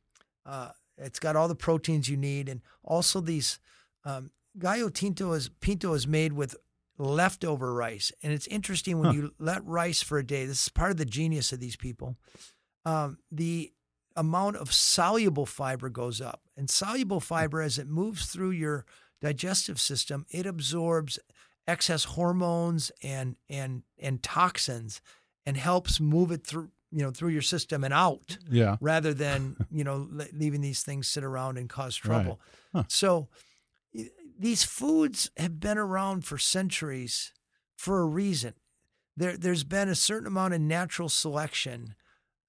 [0.46, 2.50] uh, it's got all the proteins you need.
[2.50, 3.60] And also these,
[4.06, 6.56] um, gallo tinto is, pinto is made with
[6.98, 8.12] leftover rice.
[8.22, 9.14] And it's interesting when Huh.
[9.16, 12.18] you let rice for a day, this is part of the genius of these people.
[12.86, 13.72] Um, the
[14.16, 16.42] amount of soluble fiber goes up.
[16.60, 18.86] And soluble fiber, as it moves through your
[19.22, 21.18] digestive system, it absorbs
[21.66, 25.02] excess hormones and and and toxins
[25.46, 28.76] and helps move it through you know through your system and out Yeah.
[28.82, 32.12] rather than you know leaving these things sit around and cause Right.
[32.18, 32.40] trouble.
[32.74, 32.84] Huh.
[32.90, 33.30] So
[34.38, 37.34] these foods have been around for centuries
[37.78, 38.54] for a reason.
[39.16, 41.96] There, there's been a certain amount of natural selection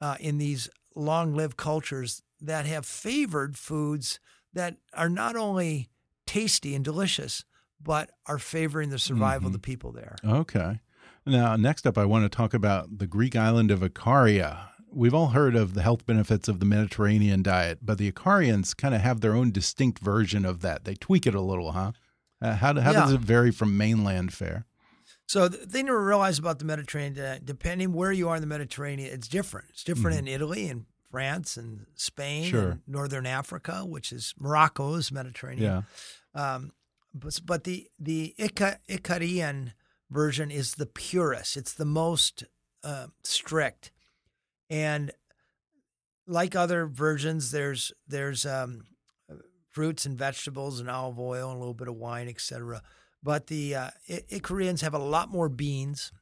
[0.01, 4.21] uh, in these long-lived cultures that have favored foods
[4.53, 5.89] that are not only
[6.27, 7.45] tasty and delicious,
[7.83, 10.17] but are favoring the survival of the people there.
[10.25, 10.81] Okay.
[11.27, 14.69] Now, next up, I want to talk about the Greek island of Ikaria.
[14.93, 18.95] We've all heard of the health benefits of the Mediterranean diet, but the Ikarians kind
[18.95, 20.85] of have their own distinct version of that.
[20.85, 21.93] They tweak it a little, huh?
[22.43, 24.65] Uh, how how does it vary from mainland fare?
[25.27, 29.13] So the thing to realize about the Mediterranean, depending where you are in the Mediterranean,
[29.13, 29.69] it's different.
[29.71, 32.71] It's different in Italy and France and Spain Sure.
[32.71, 35.85] and Northern Africa, which is Morocco's Mediterranean.
[36.35, 36.55] Yeah.
[36.55, 36.73] Um,
[37.13, 39.73] but, but the the Ica, Ikarian
[40.11, 41.57] version is the purest.
[41.57, 42.45] It's the most
[42.85, 43.91] uh, strict,
[44.69, 45.11] and
[46.27, 48.87] like other versions, there's there's um,
[49.71, 52.83] fruits and vegetables and olive oil and a little bit of wine, etc.
[53.23, 56.13] But the uh, I- Ikarians have a lot more beans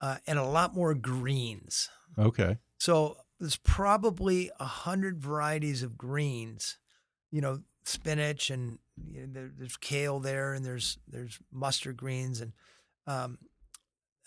[0.00, 1.90] uh, and a lot more greens.
[2.18, 2.56] Okay.
[2.78, 6.78] So there's probably a hundred varieties of greens.
[7.32, 8.78] You know, spinach and
[9.10, 12.52] you know, there, there's kale there, and there's there's mustard greens and
[13.06, 13.38] um,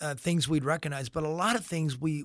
[0.00, 1.08] uh, things we'd recognize.
[1.08, 2.24] But a lot of things we,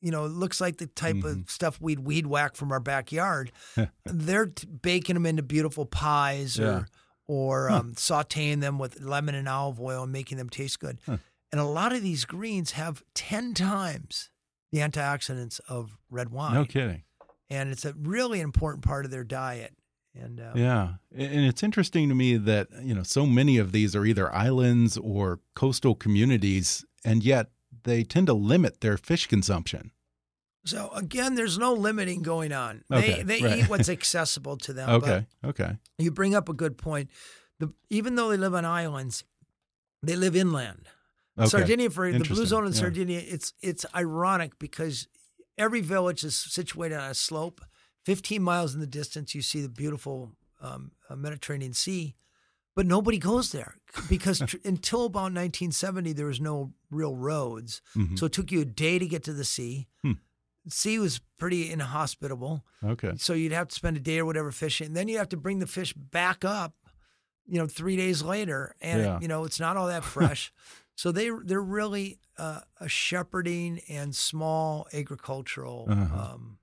[0.00, 1.42] you know, it looks like the type Mhm.
[1.42, 3.50] of stuff we'd weed whack from our backyard.
[4.04, 6.66] They're t- baking them into beautiful pies Yeah.
[6.66, 6.88] or
[7.30, 7.76] or Huh.
[7.80, 10.98] um, sautéing them with lemon and olive oil and making them taste good.
[11.04, 11.18] Huh.
[11.52, 14.30] And a lot of these greens have ten times
[14.72, 16.54] the antioxidants of red wine.
[16.54, 17.02] No kidding.
[17.50, 19.74] And it's a really important part of their diet.
[20.14, 20.94] And uh, Yeah.
[21.14, 24.98] And it's interesting to me that, you know, so many of these are either islands
[24.98, 27.50] or coastal communities, and yet
[27.84, 29.92] they tend to limit their fish consumption.
[30.64, 32.84] so again, there's no limiting going on.
[32.92, 33.58] Okay, they they right.
[33.58, 34.90] eat what's accessible to them.
[34.90, 35.26] Okay.
[35.44, 35.76] Okay.
[35.98, 37.10] You bring up a good point.
[37.60, 39.24] The, even though they live on islands,
[40.02, 40.88] they live inland.
[41.38, 41.48] Okay.
[41.48, 42.78] Sardinia for the Blue Zone in yeah.
[42.78, 45.06] Sardinia, it's it's ironic because
[45.56, 47.60] every village is situated on a slope.
[48.04, 52.14] Fifteen miles in the distance, you see the beautiful um, uh, Mediterranean Sea,
[52.74, 53.76] but nobody goes there
[54.08, 57.82] because tr- until about 1970, there was no real roads.
[57.96, 58.18] Mhm.
[58.18, 59.86] So it took you a day to get to the sea.
[60.02, 60.12] Hmm.
[60.68, 62.64] Sea was pretty inhospitable.
[62.84, 63.12] Okay.
[63.16, 64.88] So you'd have to spend a day or whatever fishing.
[64.88, 66.74] And then you have to bring the fish back up,
[67.46, 69.18] you know, three days later, and Yeah.
[69.20, 70.52] you know it's not all that fresh.
[70.98, 76.34] so they they're really uh, a shepherding and small agricultural Uh-huh.
[76.34, 76.58] um,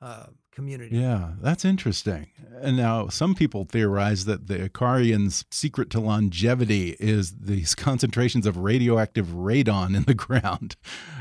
[0.00, 0.96] uh, community.
[0.98, 2.26] Yeah, that's interesting.
[2.60, 8.56] And now some people theorize that the Ikarians' secret to longevity is these concentrations of
[8.56, 10.74] radioactive radon in the ground.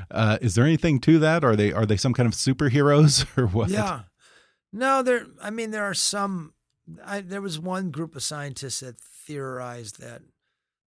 [0.10, 1.44] Uh, is there anything to that?
[1.44, 3.70] Are they are they some kind of superheroes or what?
[3.70, 4.02] Yeah.
[4.74, 5.26] No, there.
[5.42, 6.54] I mean, there are some.
[7.06, 10.22] I, there was one group of scientists that theorized that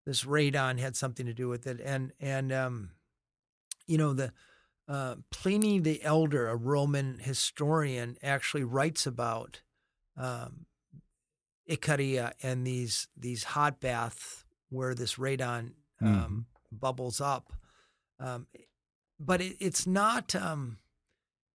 [0.06, 2.90] this radon had something to do with it, and and um,
[3.86, 4.32] you know the
[4.88, 9.62] uh, Pliny the Elder, a Roman historian, actually writes about
[10.16, 10.66] um,
[11.68, 17.52] Ikaria and these these hot baths where this radon um, bubbles up.
[18.20, 18.46] Um,
[19.18, 20.34] but it, it's not.
[20.34, 20.78] Um,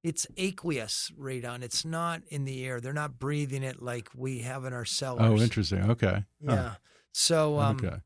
[0.01, 1.62] it's aqueous radon.
[1.62, 2.79] It's not in the air.
[2.79, 5.21] They're not breathing it like we have in our cellars.
[5.21, 5.91] Oh, interesting.
[5.91, 6.23] Okay.
[6.47, 6.55] Huh.
[6.55, 6.71] Yeah.
[7.12, 7.97] So um, okay.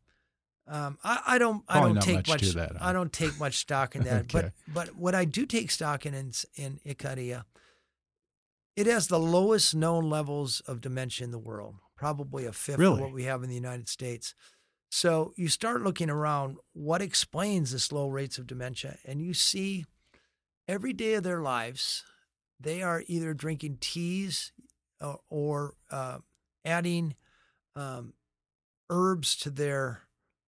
[0.65, 2.79] Um, I, I don't I don't take much much, that, huh?
[2.81, 4.33] I don't take much stock in that.
[4.33, 4.51] Okay.
[4.73, 7.43] But but what I do take stock in in, in Ikaria,
[8.77, 12.93] it has the lowest known levels of dementia in the world, probably a fifth Really?
[12.93, 14.35] of what we have in the United States.
[14.89, 19.85] So you start looking around, what explains this low rates of dementia, and you see
[20.67, 22.03] every day of their lives,
[22.59, 24.51] they are either drinking teas
[25.01, 26.19] or, or uh,
[26.63, 27.15] adding
[27.75, 28.13] um,
[28.89, 30.02] herbs to their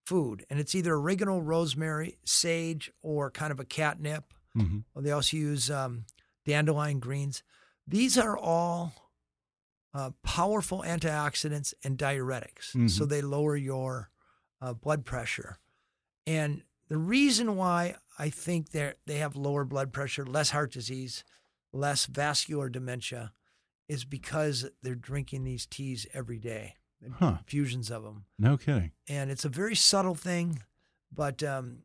[0.06, 0.46] food.
[0.50, 4.34] And it's either oregano, rosemary, sage, or kind of a catnip.
[4.54, 6.06] hmm Or they also use um,
[6.46, 7.44] dandelion greens.
[7.88, 8.94] These are all
[9.94, 12.89] uh, powerful antioxidants and diuretics.
[12.89, 13.10] So Mhm.
[13.10, 14.10] they lower your
[14.62, 15.58] uh, blood pressure.
[16.28, 21.24] And the reason why I think they they have lower blood pressure, less heart disease,
[21.72, 23.32] less vascular dementia,
[23.88, 26.76] is because they're drinking these teas every day,
[27.19, 27.36] Huh.
[27.39, 28.91] infusions of them No kidding.
[29.08, 30.63] and it's a very subtle thing,
[31.13, 31.79] but um,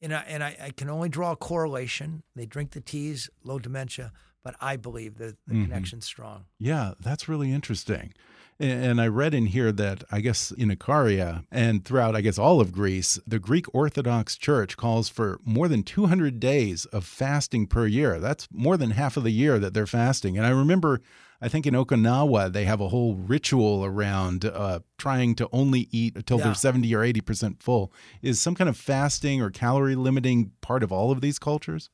[0.00, 2.22] and I and I, I can only draw a correlation.
[2.36, 5.64] They drink the teas, low dementia, but I believe that the Mhm.
[5.64, 6.44] connection's strong.
[6.58, 8.12] Yeah, that's really interesting.
[8.60, 12.60] And I read in here that I guess in Ikaria and throughout, I guess, all
[12.60, 17.88] of Greece, the Greek Orthodox Church calls for more than 200 days of fasting per
[17.88, 18.20] year.
[18.20, 20.36] That's more than half of the year that they're fasting.
[20.38, 21.00] And I remember,
[21.44, 26.16] I think in Okinawa, they have a whole ritual around uh, trying to only eat
[26.16, 26.44] until Yeah.
[26.44, 27.92] they're 70 or 80% full.
[28.22, 31.90] Is some kind of fasting or calorie limiting part of all of these cultures?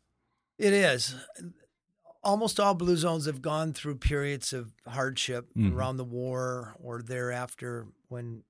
[0.57, 1.17] It is.
[2.23, 5.75] Almost all blue zones have gone through periods of hardship Mhm.
[5.75, 8.45] around the war or thereafter when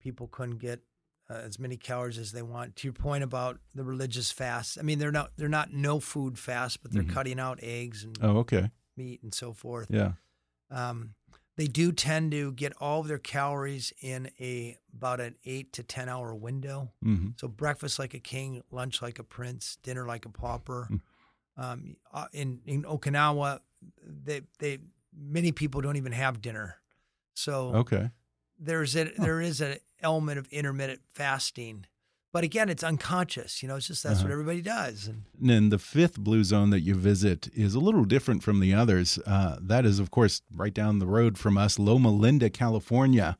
[0.00, 0.80] people couldn't get
[1.28, 2.76] uh, as many calories as they want.
[2.76, 6.38] To your point about the religious fast, I mean they're not they're not no food
[6.38, 7.12] fast, but they're Mhm.
[7.12, 8.70] cutting out eggs and Oh, okay.
[8.96, 9.88] meat and so forth.
[9.90, 10.12] Yeah.
[10.70, 11.14] Um,
[11.56, 15.82] they do tend to get all of their calories in a about an eight to
[15.82, 16.92] ten hour window.
[17.02, 20.88] hmm So breakfast like a king, lunch like a prince, dinner like a pauper.
[20.90, 21.00] Mm.
[21.58, 23.60] Um, uh, in in Okinawa,
[24.04, 24.78] they they
[25.16, 26.76] many people don't even have dinner,
[27.32, 28.10] so Okay.
[28.58, 31.86] there's a there is an element of intermittent fasting,
[32.36, 33.62] but again, it's unconscious.
[33.62, 34.26] You know, it's just that's Uh-huh.
[34.26, 35.06] what everybody does.
[35.06, 38.60] And And then the fifth blue zone that you visit is a little different from
[38.60, 39.18] the others.
[39.26, 43.38] Uh, that is, of course, right down the road from us, Loma Linda, California.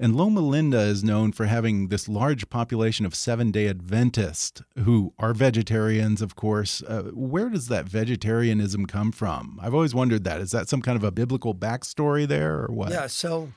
[0.00, 5.12] And Loma Linda is known for having this large population of seven day Adventists who
[5.18, 6.82] are vegetarians, of course.
[6.82, 9.58] Uh, where does that vegetarianism come from?
[9.60, 10.40] I've always wondered that.
[10.40, 12.90] Is that some kind of a biblical backstory there or what?
[12.92, 13.52] Yeah, so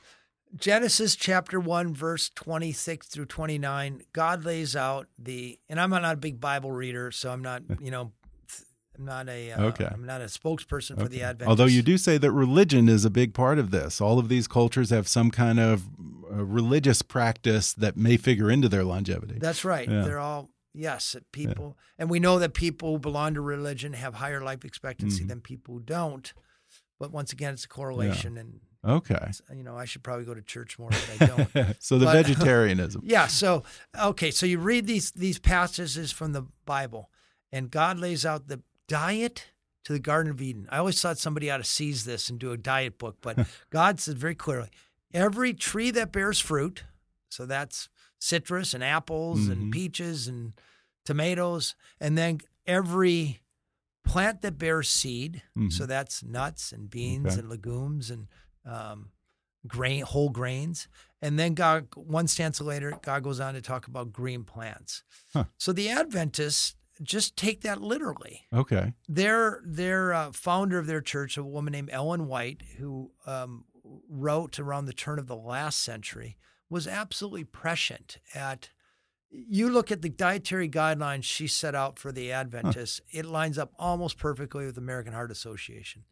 [0.58, 6.18] Genesis chapter 1, verse 26 through 29, God lays out the, and I'm not a
[6.18, 8.12] big Bible reader, so I'm not, you know,
[8.98, 9.88] I'm not a, uh, Okay.
[9.90, 11.22] I'm not a spokesperson for the Okay.
[11.22, 11.50] Adventists.
[11.50, 14.02] Although you do say that religion is a big part of this.
[14.02, 15.84] All of these cultures have some kind of
[16.30, 19.38] uh, religious practice that may figure into their longevity.
[19.40, 19.90] That's right.
[19.90, 20.02] Yeah.
[20.02, 24.42] They're all, yes, people, and we know that people who belong to religion have higher
[24.42, 25.28] life expectancy Mhm.
[25.30, 26.32] than people who don't.
[27.00, 29.32] But once again, it's a correlation, and okay.
[29.56, 31.76] you know, I should probably go to church more, but I don't.
[31.80, 33.02] so the But- vegetarianism.
[33.06, 33.28] Yeah.
[33.28, 33.64] So
[34.00, 34.32] okay.
[34.32, 37.10] So you read these these passages from the Bible,
[37.52, 39.48] and God lays out the diet
[39.86, 40.68] to the Garden of Eden.
[40.72, 44.00] I always thought somebody ought to seize this and do a diet book, but God
[44.00, 44.70] says very clearly,
[45.14, 46.84] every tree that bears fruit,
[47.30, 49.52] so that's citrus and apples Mhm.
[49.52, 50.54] and peaches and
[51.06, 53.42] tomatoes, and then every
[54.04, 55.88] plant that bears seed, so Mhm.
[55.88, 57.40] that's nuts and beans Okay.
[57.40, 58.28] and legumes and
[58.66, 59.10] um,
[59.68, 60.88] grain, whole grains.
[61.22, 65.04] And then God, one stanza later, God goes on to talk about green plants.
[65.34, 65.46] Huh.
[65.58, 68.42] So the Adventists just take that literally.
[68.54, 68.94] Okay.
[69.08, 73.66] Their their uh, founder of their church, a woman named Ellen White, who um,
[74.10, 76.38] wrote around the turn of the last century,
[76.70, 78.70] was absolutely prescient at.
[79.34, 83.72] You look at the dietary guidelines she set out for the Adventists; it lines up
[83.80, 86.04] almost perfectly with the American Heart Association.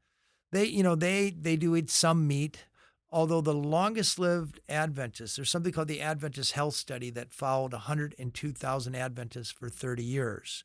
[0.51, 2.65] They, you know, they they do eat some meat,
[3.11, 8.95] although the longest lived Adventists, there's something called the Adventist Health Study that followed 102,000
[8.95, 10.63] Adventists for 30 years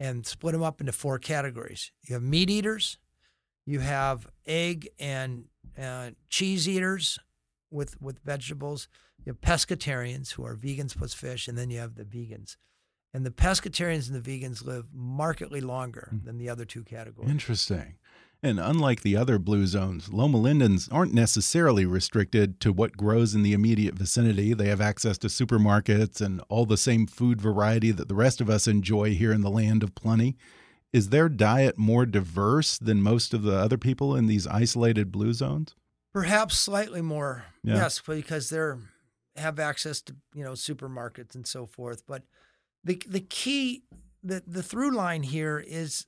[0.00, 1.92] and split them up into four categories.
[2.06, 2.98] You have meat eaters,
[3.66, 5.44] you have egg and
[5.80, 7.18] uh, cheese eaters
[7.70, 8.88] with with vegetables.
[9.24, 12.56] You have pescatarians who are vegans plus fish, and then you have the vegans.
[13.12, 17.30] And the pescatarians and the vegans live markedly longer than the other two categories.
[17.30, 17.96] Interesting.
[18.42, 23.42] And unlike the other blue zones, Loma Lindens aren't necessarily restricted to what grows in
[23.42, 24.54] the immediate vicinity.
[24.54, 28.48] They have access to supermarkets and all the same food variety that the rest of
[28.48, 30.36] us enjoy here in the land of plenty.
[30.92, 35.32] Is their diet more diverse than most of the other people in these isolated blue
[35.32, 35.74] zones?
[36.14, 37.74] Perhaps slightly more, Yeah.
[37.74, 38.78] yes, because they're
[39.36, 42.04] have access to you know supermarkets and so forth.
[42.06, 42.22] But
[42.84, 43.82] the the key,
[44.22, 46.06] the the through line here is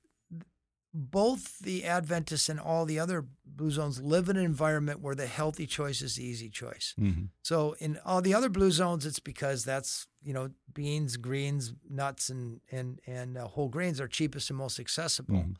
[0.93, 5.27] both the Adventists and all the other blue zones live in an environment where the
[5.27, 6.95] healthy choice is the easy choice.
[6.99, 7.27] Mm-hmm.
[7.43, 12.29] So in all the other blue zones, it's because that's you know beans, greens, nuts,
[12.29, 15.37] and and and uh, whole grains are cheapest and most accessible.
[15.37, 15.57] Mhm.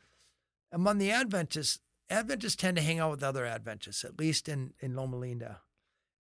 [0.73, 1.79] Among the Adventists,
[2.09, 5.61] Adventists tend to hang out with other Adventists, at least in in Loma Linda,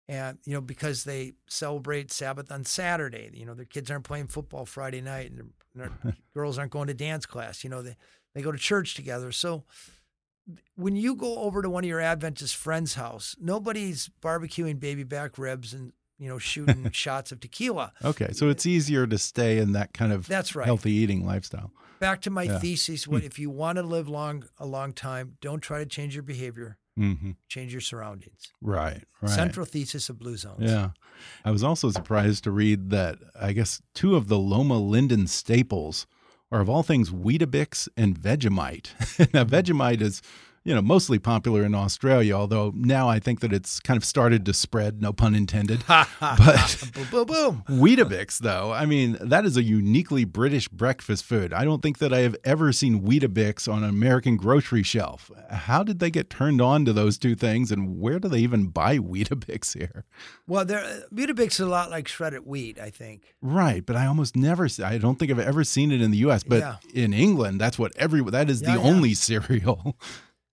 [0.08, 3.30] and you know because they celebrate Sabbath on Saturday.
[3.32, 5.90] You know their kids aren't playing football Friday night, and their
[6.34, 7.64] girls aren't going to dance class.
[7.64, 7.96] You know they
[8.35, 9.33] they go to church together.
[9.33, 9.64] So
[10.76, 15.39] when you go over to one of your Adventist friends' house, nobody's barbecuing baby back
[15.39, 17.93] ribs and you know shooting shots of tequila.
[18.05, 20.66] Okay, so it's easier to stay in that kind of That's right.
[20.66, 21.72] healthy eating lifestyle.
[21.99, 22.59] Back to my Yeah.
[22.59, 25.37] thesis: what if you want to live long a long time?
[25.41, 26.78] Don't try to change your behavior.
[26.97, 28.53] hmm Change your surroundings.
[28.62, 29.31] Right, right.
[29.31, 30.70] Central thesis of Blue Zones.
[30.70, 30.91] Yeah.
[31.45, 36.07] I was also surprised to read that I guess two of the Loma Linden staples
[36.53, 39.32] are of all things Weetabix and Vegemite.
[39.34, 39.51] now hmm.
[39.51, 40.22] Vegemite is,
[40.62, 44.44] you know, mostly popular in Australia, although now I think that it's kind of started
[44.46, 45.82] to spread, no pun intended.
[45.88, 47.64] but boom, boom, boom.
[47.80, 51.52] Weetabix, though, I mean, that is a uniquely British breakfast food.
[51.54, 55.30] I don't think that I have ever seen Weetabix on an American grocery shelf.
[55.50, 58.66] How did they get turned on to those two things, and where do they even
[58.66, 60.04] buy Weetabix here?
[60.46, 63.34] Well, there, uh, Weetabix is a lot like shredded wheat, I think.
[63.40, 66.42] Right, but I almost never, I don't think I've ever seen it in the U.S.
[66.42, 66.76] But Yeah.
[66.92, 68.86] in England, that's what every that is Yeah, the yeah.
[68.86, 69.96] only cereal.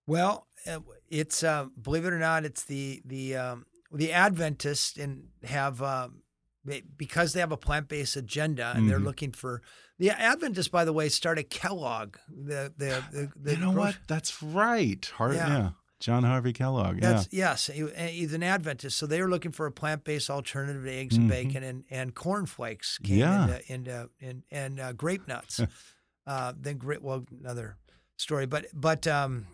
[0.07, 0.79] Well, uh,
[1.09, 6.23] it's uh, believe it or not, it's the the um, the Adventists and have um,
[6.65, 9.03] they- because they have a plant based agenda and they're Mhm.
[9.05, 9.61] looking for
[9.99, 10.67] the Adventists.
[10.69, 12.17] By the way, started Kellogg.
[12.29, 13.97] The the, the, the you know grocery- what?
[14.07, 15.05] That's right.
[15.17, 15.47] Har- Yeah.
[15.47, 15.69] yeah.
[15.99, 17.01] John Harvey Kellogg.
[17.01, 17.23] Yeah.
[17.31, 18.99] Yes, he, he's an Adventist.
[18.99, 21.29] So they were looking for a plant-based alternative to eggs and Mhm.
[21.29, 23.43] bacon, and and cornflakes came Yeah.
[23.57, 25.59] into into and and uh, grape nuts.
[26.27, 27.77] uh, then grape well another
[28.17, 28.45] story.
[28.45, 29.47] But but um,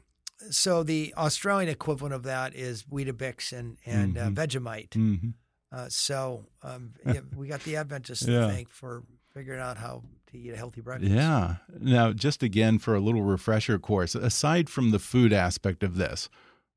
[0.50, 4.36] so the Australian equivalent of that is Weetabix and and uh, Mhm.
[4.36, 4.94] Vegemite.
[4.94, 5.30] hmm
[5.72, 8.42] Uh, so um, yeah, we got the Adventists Yeah.
[8.42, 11.12] to thank for figuring out how to eat a healthy breakfast.
[11.12, 11.56] Yeah.
[11.80, 16.30] Now, just again for a little refresher course, aside from the food aspect of this,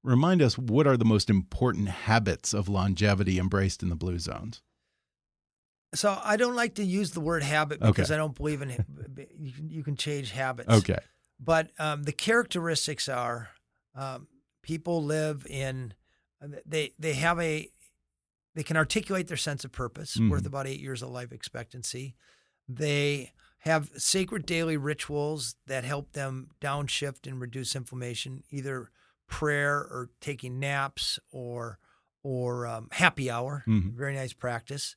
[0.03, 4.63] remind us what are the most important habits of longevity embraced in the blue zones?
[5.95, 7.91] So I don't like to use the word habit Okay.
[7.91, 8.71] because I don't believe in
[9.39, 10.69] you can, you can change habits.
[10.71, 10.99] Okay.
[11.39, 13.51] But um, the characteristics are
[13.97, 14.29] um,
[14.63, 15.95] people live in
[16.65, 17.69] they they have a
[18.55, 20.47] they can articulate their sense of purpose, worth Mhm.
[20.47, 22.15] about eight years of life expectancy.
[22.69, 28.91] They have sacred daily rituals that help them downshift and reduce inflammation, either
[29.27, 31.79] prayer or taking naps or
[32.23, 33.63] or um, happy hour.
[33.69, 33.93] Mhm.
[33.95, 34.97] Very nice practice.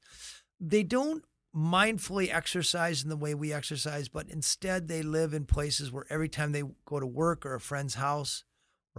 [0.60, 1.24] They don't
[1.56, 6.30] mindfully exercise in the way we exercise, but instead they live in places where every
[6.30, 8.43] time they go to work or a friend's house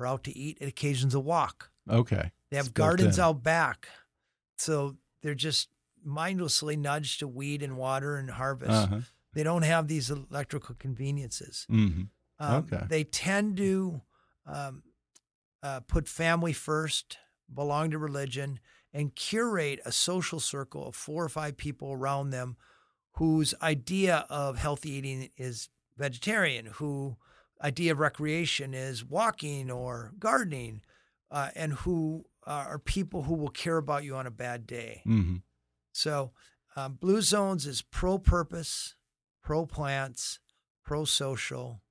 [0.00, 1.70] or out to eat, it occasions a walk.
[1.88, 2.30] Okay.
[2.50, 3.88] They have It's gardens out back.
[4.58, 5.68] So they're just
[6.04, 8.70] mindlessly nudged to weed and water and harvest.
[8.72, 9.00] Uh-huh.
[9.34, 11.66] They don't have these electrical conveniences.
[11.68, 12.02] hmm
[12.38, 12.84] Um, Okay.
[12.88, 14.00] They tend to
[14.46, 14.82] um,
[15.62, 17.18] uh, put family first,
[17.52, 18.60] belong to religion,
[18.92, 22.56] and curate a social circle of four or five people around them
[23.12, 27.16] whose idea of healthy eating is vegetarian, who
[27.62, 30.82] idea of recreation is walking or gardening,
[31.30, 35.02] uh, and who uh, are people who will care about you on a bad day.
[35.04, 35.36] hmm
[35.92, 36.32] So,
[36.76, 38.94] um, Blue Zones is pro purpose,
[39.42, 40.38] pro plants,
[40.84, 41.82] pro social,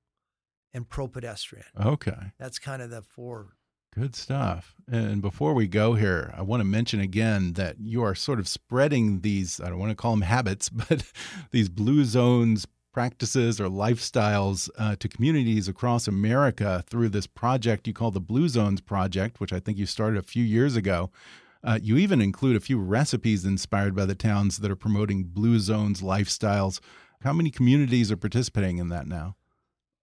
[0.72, 1.66] and pro pedestrian.
[1.78, 2.32] Okay.
[2.38, 3.56] That's kind of the four.
[3.94, 4.76] Good stuff.
[4.90, 8.46] And before we go here, I want to mention again that you are sort of
[8.46, 11.02] spreading these, I don't want to call them habits, but
[11.50, 17.92] these blue zones practices or lifestyles uh, to communities across America through this project you
[17.94, 21.10] call the Blue Zones Project, which I think you started a few years ago.
[21.62, 25.58] Uh, you even include a few recipes inspired by the towns that are promoting Blue
[25.58, 26.80] Zones lifestyles.
[27.22, 29.36] How many communities are participating in that now?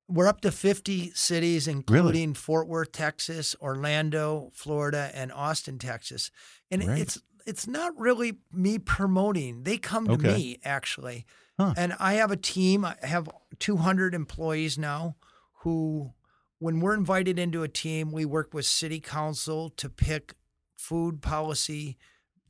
[0.08, 6.32] We're up to 50 cities, including Fort Worth, Texas, Orlando, Florida, and Austin, Texas.
[6.72, 7.02] And Great.
[7.02, 9.64] it's it's not really me promoting.
[9.64, 10.34] They come to Okay.
[10.36, 11.26] me actually.
[11.60, 11.74] Huh.
[11.76, 12.86] And I have a team.
[12.86, 13.30] I have
[13.60, 15.16] 200 employees now
[15.62, 16.14] who
[16.60, 20.34] when we're invited into a team, we work with city council to pick
[20.76, 21.98] food policy,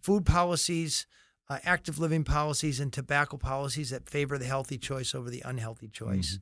[0.02, 1.08] food policies,
[1.50, 5.88] uh, active living policies, and tobacco policies that favor the healthy choice over the unhealthy
[5.88, 6.40] choice.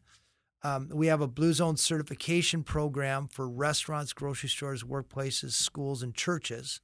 [0.63, 6.15] Um, we have a Blue Zone certification program for restaurants, grocery stores, workplaces, schools, and
[6.15, 6.81] churches.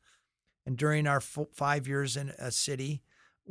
[0.67, 3.01] And during our fo- five years in a city,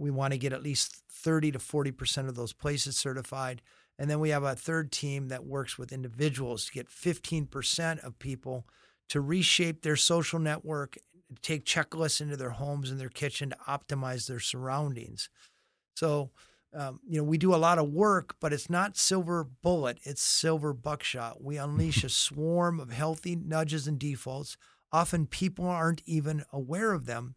[0.01, 3.61] we want to get at least 30 to 40% of those places certified.
[3.99, 8.19] And then we have a third team that works with individuals to get 15% of
[8.19, 8.67] people
[9.11, 10.97] to reshape their social network,
[11.43, 15.29] take checklists into their homes and their kitchen to optimize their surroundings.
[15.97, 16.31] So,
[16.73, 20.23] um, you know, we do a lot of work, but it's not silver bullet, it's
[20.23, 21.43] silver buckshot.
[21.43, 24.57] We unleash a swarm of healthy nudges and defaults.
[24.93, 27.35] Often people aren't even aware of them.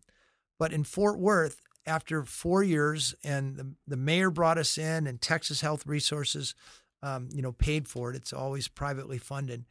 [0.57, 5.21] But in Fort Worth, after four years, and the, the mayor brought us in, and
[5.21, 6.55] Texas Health Resources,
[7.01, 8.15] um, you know, paid for it.
[8.15, 9.65] It's always privately funded.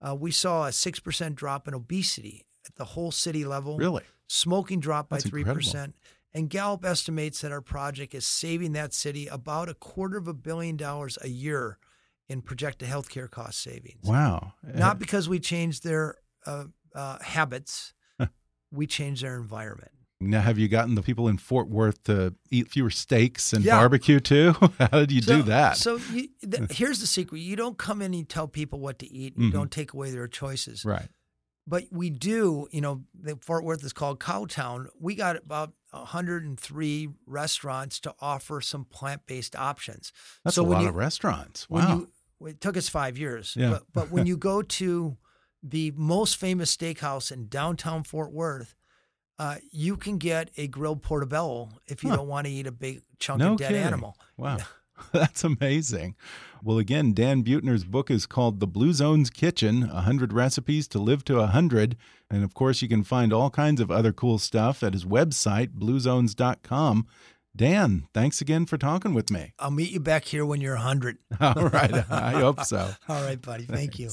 [0.00, 3.76] Uh, we saw a six percent drop in obesity at the whole city level.
[3.76, 4.04] Really?
[4.28, 5.94] Smoking dropped by three percent.
[6.34, 10.34] And Gallup estimates that our project is saving that city about a quarter of a
[10.34, 11.78] billion dollars a year
[12.28, 14.04] in projected healthcare cost savings.
[14.04, 14.52] Wow.
[14.62, 16.64] Not because we changed their uh,
[16.94, 17.94] uh, habits,
[18.70, 19.90] we changed their environment.
[20.20, 23.78] Now, have you gotten the people in Fort Worth to eat fewer steaks and Yeah.
[23.78, 24.52] barbecue too?
[24.80, 25.76] How did you do that?
[25.76, 28.98] So you, th- here's the secret: you don't come in and you tell people what
[28.98, 29.36] to eat.
[29.36, 29.54] And You Mhm.
[29.54, 30.84] don't take away their choices.
[30.84, 31.08] right.
[31.68, 32.66] But we do.
[32.72, 34.86] You know, the Fort Worth is called Cowtown.
[34.98, 40.12] We got about 103 restaurants to offer some plant-based options.
[40.44, 41.68] That's so a lot you- of restaurants.
[41.70, 41.98] Wow.
[42.40, 43.54] you it took us five years.
[43.56, 43.70] Yeah.
[43.70, 45.16] But, but when you go to
[45.62, 48.74] the most famous steakhouse in downtown Fort Worth,
[49.38, 52.16] uh, you can get a grilled portobello if you Huh.
[52.16, 53.82] don't want to eat a big chunk no of dead kidding.
[53.82, 54.16] animal.
[54.36, 54.58] Wow.
[55.12, 56.16] That's amazing.
[56.62, 61.24] Well, again, Dan Buettner's book is called The Blue Zones Kitchen 100 Recipes to Live
[61.26, 61.96] to 100.
[62.28, 65.68] And of course, you can find all kinds of other cool stuff at his website,
[65.78, 67.06] bluezones.com.
[67.54, 69.52] Dan, thanks again for talking with me.
[69.60, 71.18] I'll meet you back here when you're 100.
[71.40, 71.92] All right.
[72.10, 72.90] I hope so.
[73.08, 73.64] All right, buddy.
[73.64, 74.10] Thank you.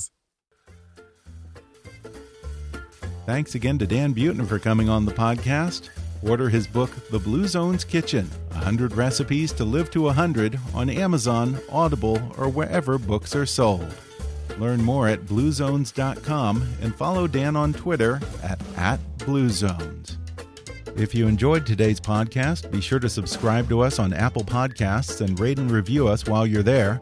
[3.26, 3.56] Thanks.
[3.56, 5.90] Again to Dan Buettner for coming on the podcast.
[6.22, 11.60] Order his book, The Blue Zones Kitchen 100 Recipes to Live to 100 on Amazon,
[11.70, 13.94] Audible, or wherever books are sold.
[14.58, 20.18] Learn more at bluezones.com and follow Dan on Twitter at, at bluezones.
[20.96, 25.38] If you enjoyed today's podcast, be sure to subscribe to us on Apple Podcasts and
[25.40, 27.02] rate and review us while you're there.